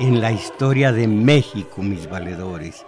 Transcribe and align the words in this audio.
En 0.00 0.20
la 0.22 0.32
historia 0.32 0.92
de 0.92 1.06
México, 1.06 1.82
mis 1.82 2.08
valedores. 2.08 2.86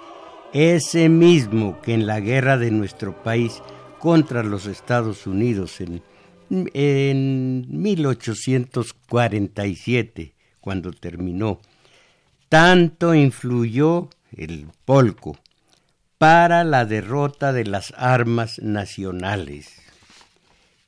Ese 0.55 1.11
mismo 1.11 1.79
que 1.83 1.93
en 1.93 2.07
la 2.07 2.21
guerra 2.21 2.57
de 2.57 2.71
nuestro 2.71 3.23
país 3.23 3.61
contra 3.99 4.43
los 4.43 4.65
Estados 4.65 5.27
Unidos 5.27 5.83
en, 5.83 6.03
en 6.49 7.67
1847, 7.69 10.33
cuando 10.61 10.91
terminó, 10.93 11.61
tanto 12.49 13.15
influyó 13.15 14.09
el 14.35 14.69
polco 14.87 15.37
para 16.17 16.65
la 16.65 16.87
derrota 16.87 17.53
de 17.53 17.67
las 17.67 17.93
armas 17.97 18.59
nacionales. 18.59 19.83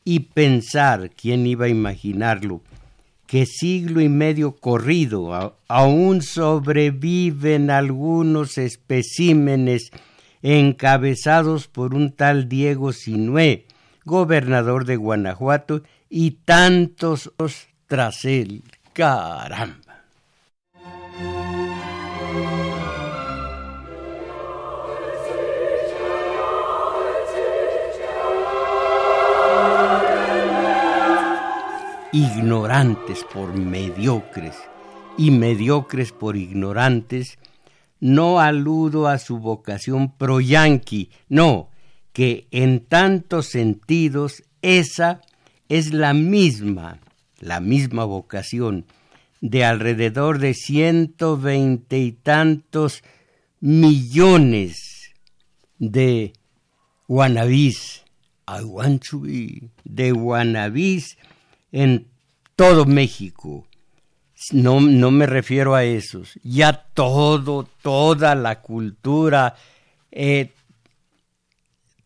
Y 0.05 0.21
pensar, 0.21 1.11
¿quién 1.11 1.47
iba 1.47 1.67
a 1.67 1.71
imaginarlo? 1.71 2.63
Que 3.35 3.47
siglo 3.47 4.01
y 4.01 4.09
medio 4.09 4.55
corrido 4.55 5.59
aún 5.67 6.23
sobreviven 6.23 7.69
algunos 7.69 8.59
especímenes 8.59 9.91
encabezados 10.41 11.67
por 11.67 11.97
un 11.97 12.13
tal 12.13 12.49
Diego 12.49 12.93
Sinué, 12.93 13.67
gobernador 14.05 14.85
de 14.85 14.95
Guanajuato, 14.95 15.83
y 16.09 16.31
tantos 16.45 17.33
tras 17.89 18.25
él. 18.25 18.63
Caramba. 18.93 19.84
Ignorantes 32.15 33.25
por 33.25 33.53
mediocres 33.59 34.55
y 35.19 35.33
mediocres 35.33 36.13
por 36.13 36.37
ignorantes, 36.37 37.41
no 37.99 38.39
aludo 38.39 39.09
a 39.09 39.19
su 39.19 39.41
vocación 39.41 40.17
pro 40.17 40.41
yanqui, 40.41 41.11
no, 41.29 41.71
que 42.13 42.47
en 42.53 42.87
tantos 42.87 43.47
sentidos 43.47 44.45
esa 44.63 45.23
es 45.69 45.93
la 45.93 46.15
misma, 46.15 47.01
la 47.41 47.59
misma 47.59 48.05
vocación 48.05 48.87
de 49.41 49.65
alrededor 49.65 50.39
de 50.39 50.55
ciento 50.55 51.37
veinte 51.37 51.99
y 51.99 52.13
tantos 52.13 53.03
millones 53.59 55.13
de 55.81 56.33
guanabís, 57.09 58.05
de 59.85 60.13
guanabís 60.13 61.19
en 61.75 62.07
todo 62.55 62.87
México. 62.87 63.67
No, 64.53 64.81
no 64.81 65.11
me 65.11 65.27
refiero 65.27 65.75
a 65.75 65.83
esos, 65.83 66.39
ya 66.45 66.73
todo, 66.73 67.69
toda 67.83 68.37
la 68.37 68.61
cultura, 68.61 69.57
eh, 70.13 70.53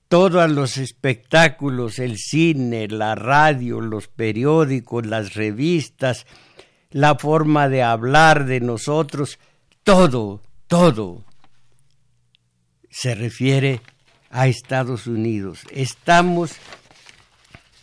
todos 0.09 0.51
los 0.51 0.79
espectáculos, 0.79 1.99
el 1.99 2.17
cine, 2.17 2.89
la 2.89 3.15
radio, 3.15 3.83
los 3.83 4.09
periódicos, 4.09 5.05
las 5.05 5.35
revistas, 5.35 6.27
la 6.91 7.17
forma 7.17 7.69
de 7.69 7.83
hablar 7.83 8.47
de 8.47 8.61
nosotros, 8.61 9.39
todo, 9.83 10.41
todo 10.67 11.25
se 12.91 13.15
refiere 13.15 13.83
a 14.31 14.49
Estados 14.49 15.07
Unidos. 15.07 15.61
Estamos 15.71 16.53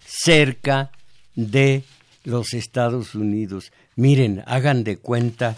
cerca 0.08 0.90
de 1.36 1.84
los 2.24 2.54
Estados 2.54 3.16
Unidos. 3.16 3.72
Miren, 3.96 4.44
hagan 4.46 4.84
de 4.84 4.98
cuenta 4.98 5.56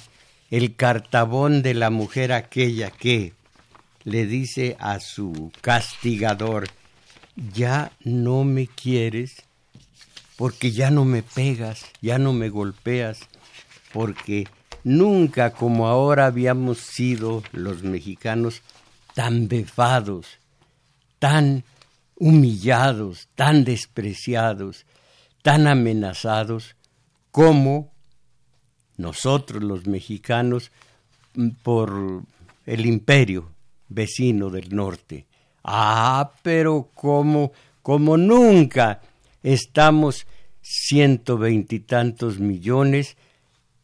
el 0.50 0.76
cartabón 0.76 1.62
de 1.62 1.74
la 1.74 1.90
mujer 1.90 2.32
aquella 2.32 2.92
que 2.92 3.34
le 4.04 4.26
dice 4.26 4.78
a 4.80 5.00
su 5.00 5.52
castigador, 5.62 6.70
ya 7.54 7.92
no 8.04 8.44
me 8.44 8.68
quieres 8.68 9.44
porque 10.38 10.72
ya 10.72 10.92
no 10.92 11.04
me 11.04 11.24
pegas, 11.24 11.86
ya 12.02 12.20
no 12.20 12.32
me 12.32 12.50
golpeas, 12.50 13.20
porque 13.92 14.48
nunca 14.84 15.52
como 15.52 15.88
ahora 15.88 16.28
habíamos 16.28 16.78
sido 16.78 17.44
los 17.52 17.84
mexicanos 17.84 18.62
tan 19.16 19.48
befados, 19.48 20.38
tan 21.18 21.64
humillados, 22.16 23.28
tan 23.36 23.64
despreciados, 23.64 24.86
tan 25.48 25.66
amenazados 25.66 26.76
como 27.32 27.94
nosotros 28.98 29.64
los 29.64 29.88
mexicanos 29.88 30.74
por 31.64 32.22
el 32.66 32.86
imperio 32.86 33.50
vecino 33.88 34.50
del 34.50 34.76
norte. 34.76 35.26
Ah, 35.64 36.34
pero 36.42 36.90
como, 36.94 37.54
como 37.82 38.18
nunca 38.18 39.00
estamos 39.42 40.28
ciento 40.62 41.38
veintitantos 41.38 42.40
millones 42.40 43.16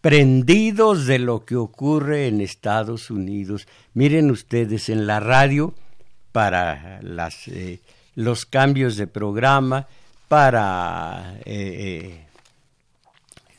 prendidos 0.01 1.06
de 1.06 1.19
lo 1.19 1.45
que 1.45 1.56
ocurre 1.56 2.28
en 2.28 2.41
Estados 2.41 3.09
Unidos. 3.09 3.69
Miren 3.94 4.31
ustedes 4.31 4.90
en 4.90 5.07
la 5.07 5.22
radio 5.22 5.74
para 6.34 7.01
las, 7.01 7.47
eh, 7.47 7.80
los 8.16 8.45
cambios 8.45 8.97
de 8.97 9.07
programa 9.07 9.88
para 10.33 11.38
eh, 11.45 11.45
eh, 11.45 12.25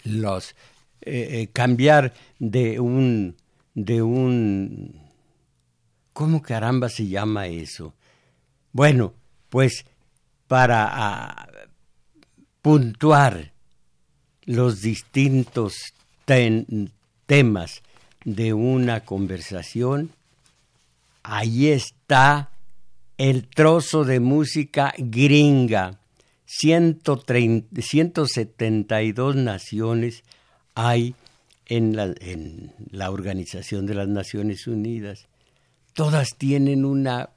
los 0.03 0.57
eh, 1.03 1.47
cambiar 1.53 2.13
de 2.41 2.81
un 2.81 3.37
de 3.75 4.03
un 4.03 5.01
¿cómo 6.13 6.43
caramba 6.43 6.89
se 6.89 7.07
llama 7.07 7.47
eso? 7.47 7.95
Bueno, 8.73 9.15
pues 9.51 9.87
para 10.49 10.89
ah, 10.91 11.49
puntuar 12.61 13.53
los 14.43 14.83
distintos 14.83 15.75
temas 16.25 17.83
de 18.25 18.53
una 18.53 19.05
conversación, 19.05 20.11
ahí 21.23 21.69
está 21.69 22.51
el 23.17 23.47
trozo 23.47 24.03
de 24.03 24.19
música 24.19 24.93
gringa 24.99 26.01
172 26.59 29.37
naciones 29.37 30.25
hay 30.75 31.15
en 31.67 31.97
la, 31.97 32.15
en 32.21 32.73
la 32.91 33.11
Organización 33.11 33.87
de 33.87 33.95
las 33.95 34.09
Naciones 34.09 34.67
Unidas. 34.67 35.27
Todas 35.95 36.37
tienen 36.37 36.85
una 36.85 37.31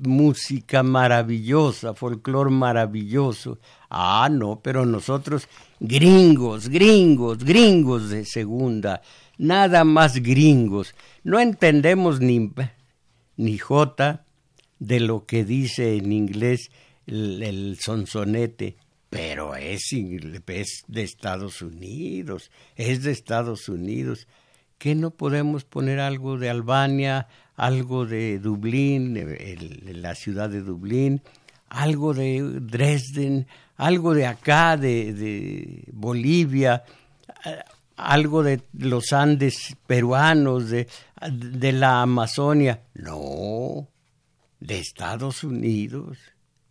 música 0.00 0.82
maravillosa, 0.82 1.94
folclor 1.94 2.50
maravilloso. 2.50 3.58
Ah, 3.90 4.28
no, 4.30 4.60
pero 4.60 4.86
nosotros, 4.86 5.48
gringos, 5.80 6.68
gringos, 6.68 7.44
gringos 7.44 8.10
de 8.10 8.24
segunda, 8.24 9.02
nada 9.36 9.84
más 9.84 10.16
gringos. 10.16 10.94
No 11.24 11.40
entendemos 11.40 12.20
ni, 12.20 12.52
ni 13.36 13.58
jota 13.58 14.24
de 14.78 15.00
lo 15.00 15.26
que 15.26 15.44
dice 15.44 15.96
en 15.96 16.12
inglés 16.12 16.70
el, 17.08 17.76
sonsonete, 17.80 18.76
pero 19.10 19.56
es, 19.56 19.92
es 19.92 20.82
de 20.86 21.02
Estados 21.02 21.62
Unidos, 21.62 22.50
es 22.76 23.02
de 23.02 23.12
Estados 23.12 23.68
Unidos. 23.68 24.26
¿Qué 24.76 24.94
no 24.94 25.10
podemos 25.10 25.64
poner 25.64 25.98
algo 25.98 26.38
de 26.38 26.50
Albania, 26.50 27.26
algo 27.56 28.06
de 28.06 28.38
Dublín, 28.38 29.18
la 29.84 30.14
ciudad 30.14 30.50
de 30.50 30.60
Dublín, 30.60 31.22
algo 31.68 32.14
de 32.14 32.42
Dresden, 32.42 33.46
algo 33.76 34.14
de 34.14 34.26
acá, 34.26 34.76
de, 34.76 35.84
Bolivia, 35.92 36.84
algo 37.96 38.42
de 38.42 38.62
los 38.74 39.12
Andes 39.12 39.76
peruanos, 39.86 40.70
de, 40.70 40.86
de 41.30 41.72
la 41.72 42.02
Amazonia. 42.02 42.82
No, 42.94 43.88
de 44.60 44.78
Estados 44.78 45.42
Unidos, 45.42 46.18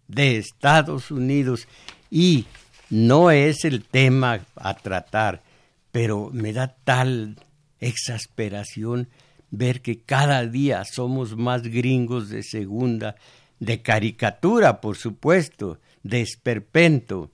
de 0.08 0.38
Estados 0.38 1.12
Unidos. 1.12 1.68
Y 2.10 2.46
no 2.90 3.32
es 3.32 3.66
el 3.66 3.84
tema 3.84 4.46
a 4.56 4.74
tratar, 4.76 5.44
pero 5.92 6.30
me 6.32 6.54
da 6.54 6.76
tal 6.84 7.38
exasperación 7.80 9.10
ver 9.52 9.82
que 9.82 10.00
cada 10.00 10.46
día 10.46 10.84
somos 10.86 11.36
más 11.36 11.64
gringos 11.64 12.30
de 12.30 12.44
segunda, 12.44 13.16
de 13.60 13.82
caricatura, 13.82 14.82
por 14.82 14.98
supuesto, 14.98 15.80
de 16.04 16.22
esperpento, 16.22 17.32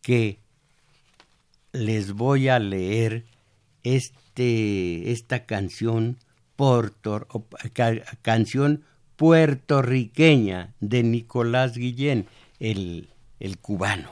que 0.00 0.38
les 1.72 2.12
voy 2.12 2.48
a 2.48 2.58
leer 2.58 3.24
este, 3.82 5.12
esta 5.12 5.44
canción, 5.46 6.18
portor, 6.56 7.28
canción 8.22 8.84
puertorriqueña 9.16 10.74
de 10.80 11.02
Nicolás 11.02 11.76
Guillén, 11.76 12.26
el, 12.58 13.08
el 13.40 13.58
cubano. 13.58 14.10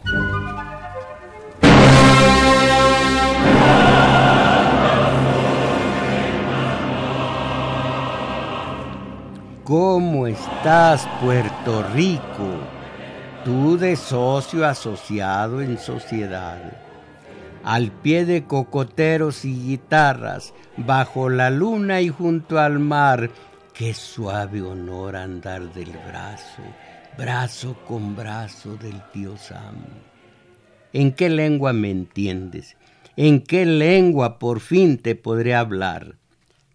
¿Cómo 9.71 10.27
estás, 10.27 11.09
Puerto 11.23 11.85
Rico? 11.95 12.59
Tú 13.45 13.79
de 13.79 13.95
socio 13.95 14.67
asociado 14.67 15.63
en 15.63 15.79
sociedad. 15.79 16.59
Al 17.63 17.93
pie 17.93 18.25
de 18.25 18.45
cocoteros 18.45 19.45
y 19.45 19.55
guitarras, 19.55 20.55
bajo 20.77 21.29
la 21.29 21.51
luna 21.51 22.01
y 22.01 22.09
junto 22.09 22.59
al 22.59 22.81
mar, 22.81 23.31
qué 23.81 23.95
suave 23.95 24.61
honor 24.61 25.17
andar 25.17 25.73
del 25.73 25.91
brazo, 26.07 26.63
brazo 27.17 27.79
con 27.89 28.15
brazo 28.15 28.77
del 28.77 29.01
tío 29.11 29.39
Sam. 29.39 29.77
¿En 30.93 31.13
qué 31.13 31.31
lengua 31.31 31.73
me 31.73 31.91
entiendes? 31.91 32.77
¿En 33.17 33.41
qué 33.41 33.65
lengua 33.65 34.39
por 34.39 34.61
fin 34.61 34.99
te 34.99 35.15
podré 35.15 35.55
hablar? 35.55 36.19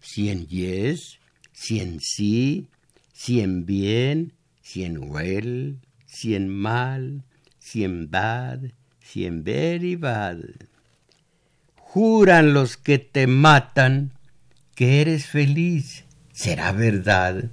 Si 0.00 0.30
en 0.30 0.48
yes, 0.48 1.20
si 1.52 1.78
en 1.78 2.00
sí, 2.00 2.66
si 3.12 3.40
en 3.40 3.66
bien, 3.66 4.32
si 4.60 4.82
en 4.82 5.08
well, 5.08 5.78
si 6.06 6.34
en 6.34 6.48
mal, 6.48 7.22
si 7.60 7.84
en 7.84 8.10
bad, 8.10 8.72
si 9.00 9.26
en 9.26 9.44
very 9.44 9.94
bad. 9.94 10.38
Juran 11.76 12.52
los 12.52 12.76
que 12.76 12.98
te 12.98 13.28
matan 13.28 14.10
que 14.74 15.00
eres 15.00 15.26
feliz, 15.26 16.05
será 16.36 16.72
verdad. 16.72 17.50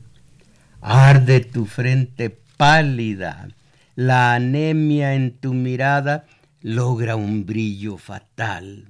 Arde 0.81 1.39
tu 1.39 1.65
frente 1.65 2.29
pálida, 2.57 3.47
la 3.95 4.35
anemia 4.35 5.15
en 5.15 5.31
tu 5.31 5.53
mirada 5.53 6.27
logra 6.61 7.15
un 7.15 7.45
brillo 7.45 7.97
fatal. 7.97 8.89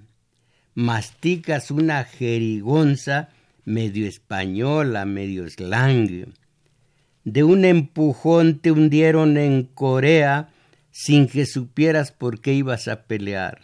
Masticas 0.74 1.70
una 1.70 2.04
jerigonza 2.04 3.30
medio 3.66 4.08
española, 4.08 5.06
medio 5.06 5.48
slang 5.48 6.34
de 7.24 7.44
un 7.44 7.64
empujón 7.64 8.60
te 8.60 8.72
hundieron 8.72 9.38
en 9.38 9.64
Corea 9.64 10.50
sin 10.92 11.28
que 11.28 11.46
supieras 11.46 12.12
por 12.12 12.42
qué 12.42 12.54
ibas 12.54 12.88
a 12.88 13.04
pelear. 13.04 13.60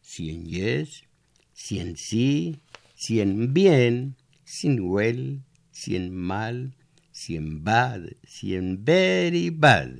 Si 0.00 0.30
en 0.30 0.44
yes, 0.44 1.04
si 1.52 1.80
en 1.80 1.96
sí, 1.96 2.60
si 2.94 3.20
en 3.20 3.52
bien, 3.52 4.16
sin 4.44 4.80
well, 4.80 5.42
si 5.74 5.96
en 5.96 6.14
mal, 6.14 6.72
si 7.10 7.34
en 7.34 7.64
bad, 7.64 8.02
si 8.24 8.54
en 8.54 8.84
very 8.84 9.50
bad. 9.50 9.90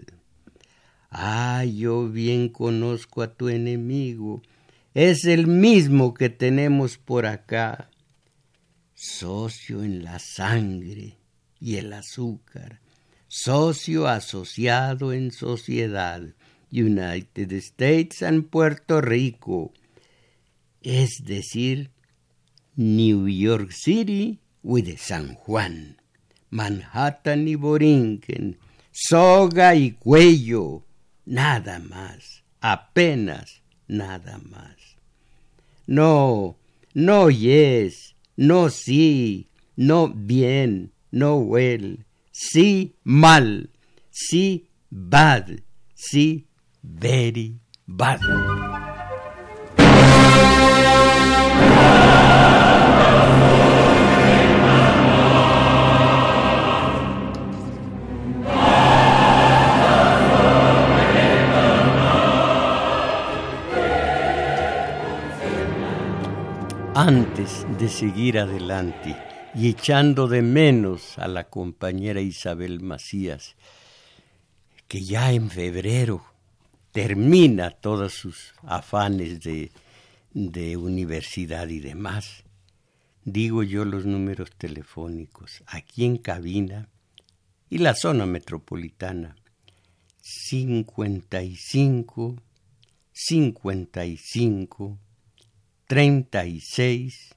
Ah, 1.11 1.65
yo 1.65 2.09
bien 2.09 2.49
conozco 2.49 3.23
a 3.23 3.35
tu 3.35 3.49
enemigo, 3.49 4.41
es 4.95 5.25
el 5.25 5.49
mismo 5.49 6.15
que 6.15 6.31
tenemos 6.31 6.97
por 6.97 7.27
acá, 7.27 7.91
socio 8.95 9.83
en 9.83 10.05
la 10.05 10.21
sangre 10.21 11.19
y 11.61 11.77
el 11.77 11.93
azúcar, 11.93 12.81
socio 13.27 14.07
asociado 14.07 15.13
en 15.13 15.33
sociedad, 15.33 16.23
United 16.71 17.53
States 17.53 18.23
and 18.23 18.49
Puerto 18.49 19.01
Rico, 19.01 19.73
es 20.83 21.25
decir, 21.25 21.91
New 22.77 23.29
York 23.29 23.73
City 23.73 24.41
with 24.65 24.99
San 24.99 25.35
Juan, 25.35 25.97
Manhattan 26.51 27.47
y 27.47 27.55
Borinquen, 27.55 28.57
soga 28.91 29.75
y 29.77 29.93
cuello, 29.93 30.83
nada 31.27 31.79
más, 31.79 32.43
apenas 32.61 33.61
nada 33.87 34.39
más. 34.39 34.75
No, 35.87 36.57
no 36.95 37.31
yes, 37.31 38.17
no 38.37 38.71
sí, 38.71 39.49
no 39.77 40.09
bien, 40.09 40.93
no 41.11 41.37
well, 41.37 42.05
sí 42.33 42.97
mal, 43.05 43.71
sí 44.11 44.69
bad, 44.91 45.61
sí 45.95 46.47
very 46.83 47.61
bad. 47.87 48.94
Antes 67.07 67.67
de 67.79 67.91
seguir 67.91 68.39
adelante, 68.39 69.15
y 69.55 69.69
echando 69.69 70.27
de 70.27 70.41
menos 70.41 71.19
a 71.19 71.29
la 71.29 71.51
compañera 71.51 72.23
Isabel 72.23 72.81
Macías, 72.81 73.57
que 74.89 75.05
ya 75.05 75.31
en 75.31 75.51
febrero 75.51 76.25
termina 76.93 77.73
todos 77.73 78.15
sus 78.15 78.55
afanes 78.63 79.43
de, 79.43 79.71
universidad 80.79 81.69
y 81.69 81.81
demás. 81.81 82.45
Digo 83.23 83.63
yo 83.63 83.85
los 83.85 84.07
números 84.07 84.53
telefónicos 84.57 85.63
aquí 85.67 86.07
en 86.07 86.17
cabina 86.17 86.89
y 87.69 87.77
la 87.77 87.95
zona 87.95 88.25
metropolitana 88.25 89.37
55 90.23 92.43
55 93.13 94.99
36 95.87 97.35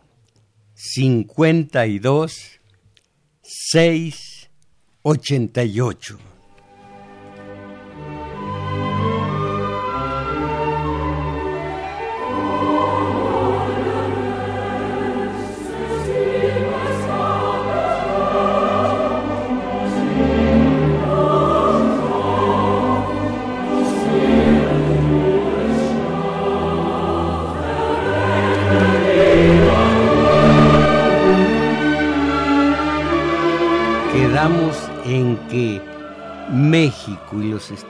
52 0.74 2.60
6 3.42 4.50
88 5.02 6.18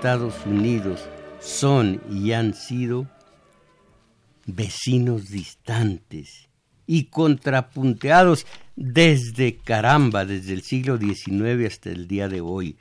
Estados 0.09 0.47
Unidos 0.47 1.07
son 1.39 2.01
y 2.11 2.33
han 2.33 2.55
sido 2.55 3.07
vecinos 4.47 5.27
distantes 5.29 6.49
y 6.87 7.11
contrapunteados 7.11 8.47
desde 8.75 9.59
caramba, 9.59 10.25
desde 10.25 10.55
el 10.55 10.63
siglo 10.63 10.97
XIX 10.97 11.67
hasta 11.67 11.91
el 11.91 12.09
día 12.09 12.31
de 12.31 12.41
hoy. 12.41 12.79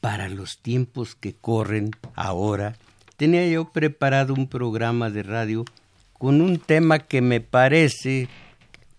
Para 0.00 0.28
los 0.28 0.60
tiempos 0.62 1.16
que 1.16 1.34
corren 1.34 1.90
ahora, 2.14 2.76
tenía 3.16 3.48
yo 3.48 3.72
preparado 3.72 4.32
un 4.32 4.46
programa 4.46 5.10
de 5.10 5.24
radio 5.24 5.64
con 6.12 6.40
un 6.40 6.60
tema 6.60 7.00
que 7.00 7.20
me 7.20 7.40
parece, 7.40 8.28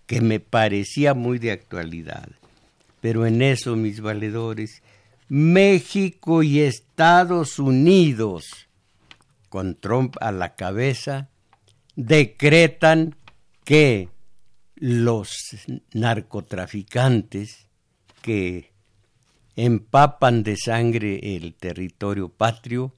que 0.04 0.20
me 0.20 0.40
parecía 0.40 1.14
muy 1.14 1.38
de 1.38 1.52
actualidad. 1.52 2.28
Pero 3.00 3.24
en 3.24 3.40
eso, 3.40 3.76
mis 3.76 4.02
valedores, 4.02 4.82
México 5.28 6.42
y 6.42 6.60
Estados 6.60 7.58
Unidos, 7.58 8.68
con 9.48 9.74
Trump 9.74 10.16
a 10.20 10.32
la 10.32 10.54
cabeza, 10.54 11.28
decretan 11.96 13.16
que 13.64 14.08
los 14.76 15.30
narcotraficantes 15.92 17.68
que 18.22 18.72
empapan 19.56 20.42
de 20.42 20.56
sangre 20.56 21.36
el 21.36 21.54
territorio 21.54 22.28
patrio 22.28 22.94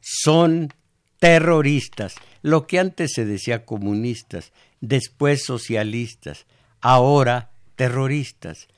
son 0.00 0.72
terroristas, 1.18 2.14
lo 2.42 2.66
que 2.66 2.78
antes 2.78 3.12
se 3.14 3.26
decía 3.26 3.66
comunistas, 3.66 4.52
después 4.80 5.44
socialistas, 5.44 6.46
ahora 6.80 7.50
terroristas. 7.76 8.68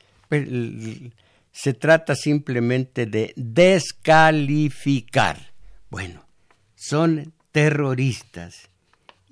Se 1.53 1.75
trata 1.75 2.17
simplemente 2.17 3.07
de 3.07 3.33
descalificar. 3.37 5.53
Bueno, 5.91 6.27
son 6.75 7.33
terroristas 7.53 8.71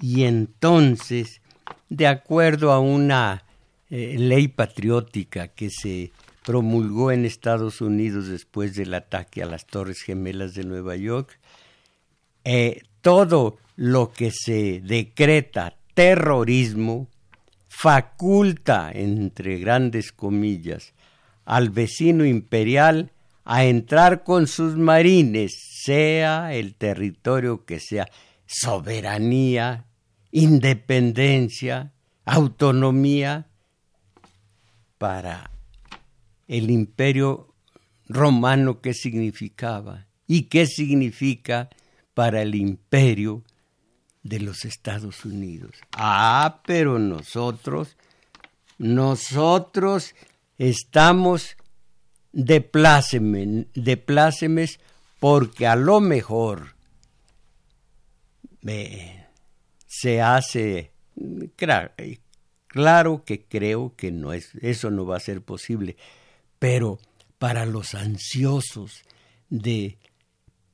y 0.00 0.24
entonces, 0.24 1.40
de 1.88 2.06
acuerdo 2.06 2.72
a 2.72 2.80
una 2.80 3.44
eh, 3.90 4.16
ley 4.18 4.48
patriótica 4.48 5.48
que 5.48 5.70
se 5.70 6.12
promulgó 6.44 7.10
en 7.10 7.24
Estados 7.24 7.80
Unidos 7.80 8.28
después 8.28 8.74
del 8.74 8.94
ataque 8.94 9.42
a 9.42 9.46
las 9.46 9.66
Torres 9.66 10.02
Gemelas 10.02 10.54
de 10.54 10.64
Nueva 10.64 10.96
York, 10.96 11.38
eh, 12.44 12.82
todo 13.00 13.58
lo 13.76 14.12
que 14.12 14.30
se 14.30 14.80
decreta 14.80 15.76
terrorismo 15.94 17.08
faculta, 17.68 18.90
entre 18.92 19.58
grandes 19.58 20.12
comillas, 20.12 20.92
al 21.50 21.70
vecino 21.70 22.24
imperial 22.24 23.10
a 23.44 23.64
entrar 23.64 24.22
con 24.22 24.46
sus 24.46 24.76
marines, 24.76 25.80
sea 25.82 26.54
el 26.54 26.76
territorio 26.76 27.64
que 27.64 27.80
sea, 27.80 28.08
soberanía, 28.46 29.84
independencia, 30.30 31.92
autonomía, 32.24 33.48
para 34.96 35.50
el 36.46 36.70
imperio 36.70 37.52
romano 38.08 38.80
qué 38.80 38.94
significaba 38.94 40.06
y 40.28 40.42
qué 40.42 40.66
significa 40.66 41.68
para 42.14 42.42
el 42.42 42.54
imperio 42.54 43.42
de 44.22 44.38
los 44.38 44.64
Estados 44.64 45.24
Unidos. 45.24 45.72
Ah, 45.96 46.60
pero 46.64 47.00
nosotros, 47.00 47.96
nosotros 48.78 50.14
estamos 50.60 51.56
de 52.32 52.60
plácemes, 52.60 53.66
de 53.74 53.96
plácemes 53.96 54.78
porque 55.18 55.66
a 55.66 55.74
lo 55.74 56.00
mejor 56.00 56.76
se 59.86 60.20
hace, 60.20 60.92
claro, 62.66 63.24
que 63.24 63.46
creo 63.46 63.96
que 63.96 64.12
no 64.12 64.34
es, 64.34 64.54
eso 64.60 64.90
no 64.90 65.06
va 65.06 65.16
a 65.16 65.20
ser 65.20 65.40
posible, 65.40 65.96
pero 66.58 66.98
para 67.38 67.64
los 67.64 67.94
ansiosos 67.94 69.00
de 69.48 69.96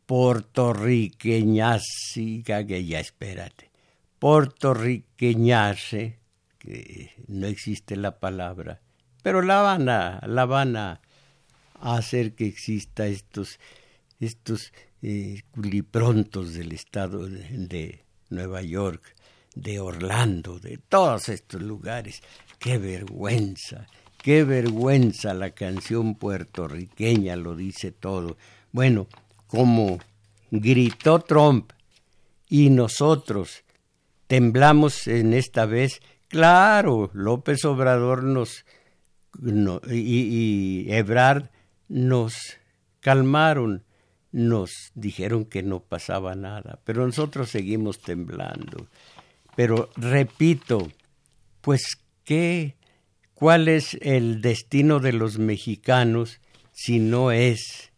portorriqueñarse, 0.07 2.43
que 2.45 2.85
ya 2.85 2.99
espérate, 2.99 3.71
portorriqueñarse, 4.19 6.19
que 6.59 7.13
no 7.29 7.47
existe 7.47 7.95
la 7.95 8.19
palabra, 8.19 8.81
pero 9.27 9.43
la 9.43 9.61
van 9.61 9.89
a, 9.89 10.21
la 10.25 10.45
van 10.45 10.77
a 10.77 11.01
hacer 11.81 12.37
que 12.37 12.47
exista 12.47 13.09
estos, 13.09 13.59
estos 14.21 14.73
eh, 15.03 15.43
culiprontos 15.51 16.55
del 16.55 16.71
estado 16.71 17.27
de, 17.27 17.41
de 17.41 18.05
Nueva 18.31 18.63
York, 18.63 19.17
de 19.57 19.81
Orlando, 19.81 20.61
de 20.61 20.79
todos 20.79 21.29
estos 21.29 21.61
lugares. 21.61 22.23
¡Qué 22.61 22.79
vergüenza! 22.79 23.89
¡Qué 24.17 24.45
vergüenza! 24.45 25.35
La 25.35 25.51
canción 25.51 26.15
puertorriqueña 26.15 27.35
lo 27.35 27.57
dice 27.57 27.91
todo. 27.91 28.37
Bueno, 28.71 29.09
como 29.49 29.99
gritó 30.53 31.19
Trump 31.19 31.73
y 32.49 32.71
nosotros 32.71 33.65
temblamos 34.29 35.09
en 35.09 35.35
esta 35.35 35.67
vez, 35.67 36.01
claro, 36.29 37.11
López 37.13 37.65
Obrador 37.65 38.23
nos 38.23 38.65
y, 39.91 40.87
y 40.87 40.93
Ebrard 40.93 41.51
nos 41.89 42.35
calmaron, 43.01 43.85
nos 44.33 44.71
dijeron 44.95 45.45
que 45.45 45.63
no 45.63 45.81
pasaba 45.81 46.35
nada, 46.35 46.81
pero 46.85 47.07
nosotros 47.07 47.51
seguimos 47.51 48.01
temblando. 48.01 48.89
Pero 49.55 49.91
repito, 49.97 50.91
pues 51.61 51.99
qué, 52.25 52.77
¿cuál 53.35 53.69
es 53.69 53.97
el 54.03 54.43
destino 54.43 55.01
de 55.01 55.13
los 55.13 55.39
mexicanos 55.39 56.41
si 56.73 56.99
no 56.99 57.31
es 57.33 57.93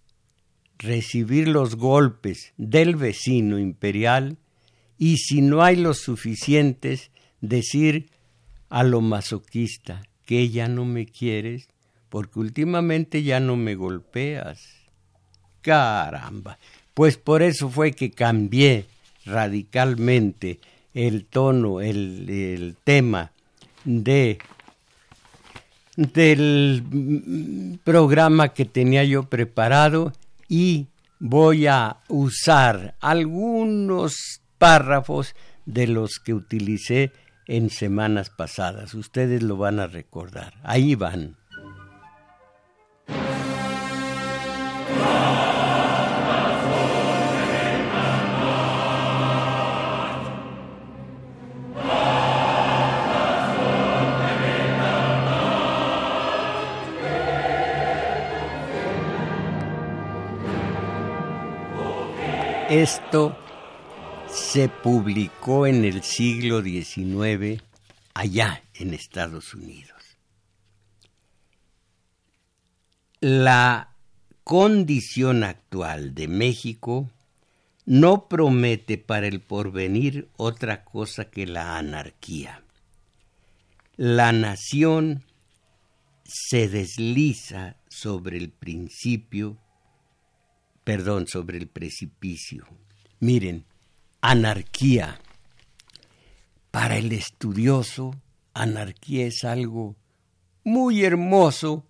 recibir 0.79 1.49
los 1.49 1.75
golpes 1.75 2.53
del 2.57 2.95
vecino 2.95 3.59
imperial 3.59 4.39
y 4.97 5.17
si 5.17 5.41
no 5.41 5.63
hay 5.63 5.77
los 5.77 5.99
suficientes, 5.99 7.11
decir 7.41 8.11
a 8.69 8.85
lo 8.85 9.01
masoquista 9.01 10.03
que 10.29 10.51
ya 10.51 10.69
no 10.69 10.85
me 10.85 11.07
quieres 11.07 11.69
porque 12.11 12.39
últimamente 12.39 13.23
ya 13.23 13.41
no 13.41 13.57
me 13.57 13.77
golpeas. 13.77 14.61
Caramba. 15.63 16.59
Pues 16.93 17.17
por 17.17 17.41
eso 17.41 17.71
fue 17.71 17.93
que 17.93 18.11
cambié 18.11 18.85
radicalmente 19.25 20.61
el 20.93 21.25
tono, 21.25 21.81
el, 21.81 22.29
el 22.29 22.77
tema 22.85 23.33
de 23.87 24.37
del 25.97 27.81
programa 27.83 28.51
que 28.51 28.67
tenía 28.67 29.05
yo 29.05 29.23
preparado 29.23 30.13
y 30.47 30.89
voy 31.21 31.69
a 31.69 31.97
usar 32.09 32.97
algunos 33.01 34.43
párrafos 34.59 35.35
de 35.65 35.87
los 35.87 36.19
que 36.23 36.35
utilicé 36.35 37.13
en 37.49 37.71
semanas 37.71 38.31
pasadas. 38.31 38.95
Ustedes 38.95 39.43
lo 39.43 39.57
van 39.57 39.81
a 39.81 39.89
recordar. 39.89 40.55
Ahí 40.63 40.95
van. 40.95 41.37
Esto 62.69 63.35
se 64.39 64.69
publicó 64.69 65.67
en 65.67 65.85
el 65.85 66.03
siglo 66.03 66.63
XIX 66.63 67.63
allá 68.15 68.63
en 68.75 68.95
Estados 68.95 69.55
Unidos. 69.55 70.19
La 73.21 73.95
condición 74.45 75.45
actual 75.45 76.15
de 76.15 76.29
México 76.29 77.11
no 77.85 78.29
promete 78.29 78.97
para 78.99 79.27
el 79.27 79.41
porvenir 79.41 80.29
otra 80.37 80.85
cosa 80.85 81.31
que 81.31 81.47
la 81.47 81.77
anarquía. 81.77 82.63
La 83.97 84.33
nación 84.33 85.25
se 86.25 86.69
desliza 86.69 87.77
sobre 87.89 88.39
el 88.39 88.51
principio 88.51 89.59
perdón, 90.89 91.27
sobre 91.27 91.59
el 91.59 91.69
precipicio. 91.69 92.67
Miren, 93.21 93.67
anarquía. 94.21 95.21
Para 96.71 96.97
el 96.97 97.13
estudioso, 97.13 98.15
anarquía 98.55 99.27
es 99.27 99.45
algo 99.45 99.97
muy 100.65 101.05
hermoso 101.05 101.87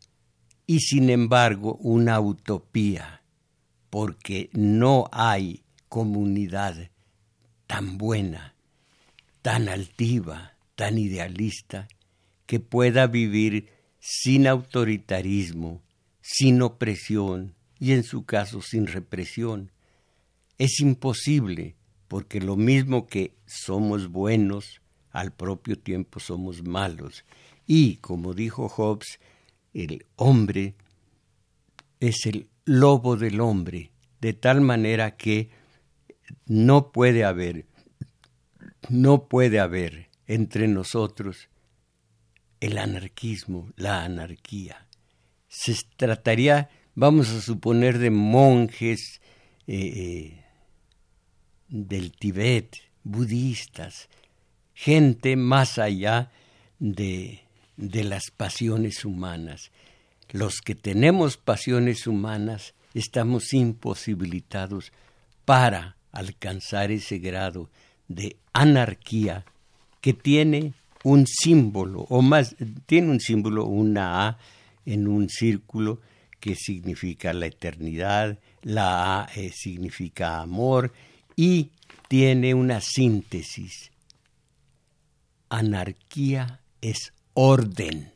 y 0.66 0.80
sin 0.80 1.10
embargo 1.10 1.76
una 1.80 2.20
utopía, 2.20 3.22
porque 3.90 4.50
no 4.52 5.08
hay 5.12 5.62
comunidad 5.88 6.90
tan 7.66 7.98
buena, 7.98 8.54
tan 9.42 9.68
altiva, 9.68 10.54
tan 10.76 10.98
idealista, 10.98 11.88
que 12.46 12.60
pueda 12.60 13.06
vivir 13.06 13.68
sin 13.98 14.46
autoritarismo, 14.46 15.82
sin 16.20 16.62
opresión 16.62 17.54
y 17.78 17.92
en 17.92 18.04
su 18.04 18.24
caso 18.24 18.62
sin 18.62 18.86
represión. 18.86 19.72
Es 20.58 20.80
imposible, 20.80 21.77
porque 22.08 22.40
lo 22.40 22.56
mismo 22.56 23.06
que 23.06 23.34
somos 23.46 24.08
buenos, 24.08 24.80
al 25.10 25.32
propio 25.32 25.78
tiempo 25.78 26.20
somos 26.20 26.66
malos. 26.66 27.24
Y, 27.66 27.96
como 27.96 28.34
dijo 28.34 28.68
Hobbes, 28.68 29.20
el 29.74 30.06
hombre 30.16 30.74
es 32.00 32.26
el 32.26 32.48
lobo 32.64 33.16
del 33.16 33.40
hombre, 33.40 33.90
de 34.20 34.32
tal 34.32 34.60
manera 34.60 35.16
que 35.16 35.50
no 36.46 36.92
puede 36.92 37.24
haber, 37.24 37.66
no 38.88 39.28
puede 39.28 39.60
haber 39.60 40.08
entre 40.26 40.68
nosotros 40.68 41.48
el 42.60 42.78
anarquismo, 42.78 43.70
la 43.76 44.04
anarquía. 44.04 44.86
Se 45.48 45.74
trataría, 45.96 46.70
vamos 46.94 47.30
a 47.30 47.40
suponer, 47.40 47.98
de 47.98 48.10
monjes 48.10 49.20
eh, 49.66 49.76
eh, 49.76 50.44
del 51.68 52.12
Tibet, 52.12 52.76
budistas, 53.04 54.08
gente 54.74 55.36
más 55.36 55.78
allá 55.78 56.30
de, 56.78 57.40
de 57.76 58.04
las 58.04 58.30
pasiones 58.30 59.04
humanas. 59.04 59.70
Los 60.30 60.60
que 60.60 60.74
tenemos 60.74 61.36
pasiones 61.36 62.06
humanas 62.06 62.74
estamos 62.94 63.52
imposibilitados 63.54 64.92
para 65.44 65.96
alcanzar 66.12 66.90
ese 66.90 67.18
grado 67.18 67.70
de 68.08 68.36
anarquía 68.52 69.44
que 70.00 70.12
tiene 70.12 70.74
un 71.04 71.26
símbolo, 71.26 72.06
o 72.08 72.22
más, 72.22 72.56
tiene 72.86 73.10
un 73.10 73.20
símbolo, 73.20 73.66
una 73.66 74.28
A 74.28 74.38
en 74.84 75.06
un 75.06 75.28
círculo 75.28 76.00
que 76.40 76.54
significa 76.54 77.32
la 77.32 77.46
eternidad, 77.46 78.38
la 78.62 79.22
A 79.22 79.28
eh, 79.34 79.50
significa 79.54 80.40
amor 80.40 80.92
y 81.38 81.70
tiene 82.08 82.52
una 82.52 82.80
síntesis. 82.80 83.92
Anarquía 85.48 86.62
es 86.80 87.12
orden. 87.32 88.12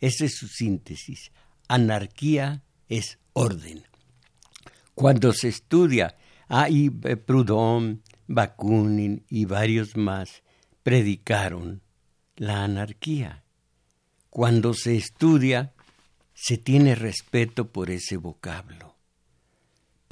Esa 0.00 0.24
es 0.24 0.36
su 0.38 0.48
síntesis. 0.48 1.30
Anarquía 1.68 2.62
es 2.88 3.18
orden. 3.34 3.84
Cuando 4.94 5.34
se 5.34 5.48
estudia, 5.48 6.16
ahí 6.48 6.88
Proudhon, 6.88 8.02
Bakunin 8.28 9.26
y 9.28 9.44
varios 9.44 9.94
más 9.94 10.42
predicaron 10.82 11.82
la 12.36 12.64
anarquía. 12.64 13.44
Cuando 14.30 14.72
se 14.72 14.96
estudia, 14.96 15.74
se 16.32 16.56
tiene 16.56 16.94
respeto 16.94 17.70
por 17.70 17.90
ese 17.90 18.16
vocablo. 18.16 18.93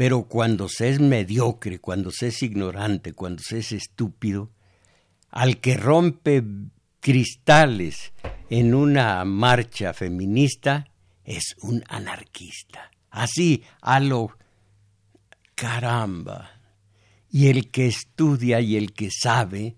Pero 0.02 0.24
cuando 0.24 0.68
se 0.68 0.88
es 0.88 0.98
mediocre, 0.98 1.78
cuando 1.78 2.10
se 2.10 2.26
es 2.26 2.42
ignorante, 2.42 3.12
cuando 3.12 3.40
se 3.40 3.60
es 3.60 3.70
estúpido, 3.70 4.50
al 5.30 5.60
que 5.60 5.76
rompe 5.76 6.42
cristales 6.98 8.12
en 8.50 8.74
una 8.74 9.24
marcha 9.24 9.94
feminista 9.94 10.88
es 11.22 11.54
un 11.62 11.84
anarquista. 11.86 12.90
Así, 13.10 13.62
a 13.80 14.00
lo 14.00 14.36
caramba. 15.54 16.50
Y 17.30 17.46
el 17.46 17.70
que 17.70 17.86
estudia 17.86 18.60
y 18.60 18.74
el 18.74 18.94
que 18.94 19.08
sabe 19.08 19.76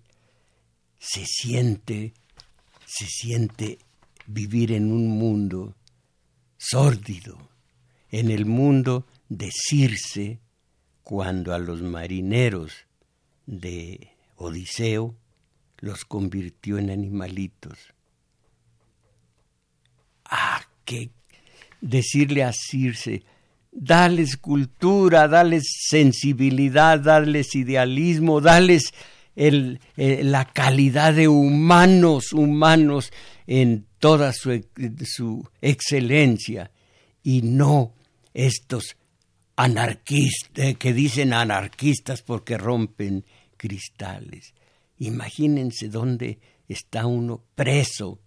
se 0.99 1.27
siente 1.27 2.15
se 2.87 3.05
siente 3.09 3.79
vivir 4.27 4.73
en 4.73 4.91
un 4.91 5.07
mundo 5.07 5.77
sórdido, 6.57 7.51
en 8.11 8.31
el 8.31 8.47
mundo 8.47 9.05
de 9.37 9.51
Circe, 9.53 10.39
cuando 11.03 11.53
a 11.53 11.59
los 11.59 11.83
marineros 11.83 12.73
de 13.47 14.11
Odiseo 14.37 15.17
los 15.79 16.05
convirtió 16.05 16.79
en 16.79 16.91
animalitos. 16.91 17.79
Ah, 20.25 20.63
qué 20.85 21.11
decirle 21.81 22.45
a 22.45 22.53
Circe, 22.53 23.25
dales 23.73 24.37
cultura, 24.37 25.27
dales 25.27 25.65
sensibilidad, 25.89 27.01
dales 27.01 27.55
idealismo, 27.57 28.41
dales 28.41 28.95
eh, 29.37 29.79
la 30.23 30.45
calidad 30.45 31.13
de 31.13 31.27
humanos, 31.27 32.33
humanos 32.33 33.13
en 33.49 33.85
toda 33.99 34.33
su, 34.33 34.65
su 35.05 35.49
excelencia 35.61 36.71
y 37.25 37.43
no 37.43 37.93
estos 38.33 38.97
anarquistas 39.57 40.77
que 40.77 40.93
dicen 40.93 41.33
anarquistas 41.33 42.23
porque 42.23 42.59
rompen 42.59 43.25
cristales. 43.57 44.55
Imagínense 44.99 45.89
dónde 45.89 46.39
está 46.69 47.07
uno 47.07 47.45
preso 47.55 48.21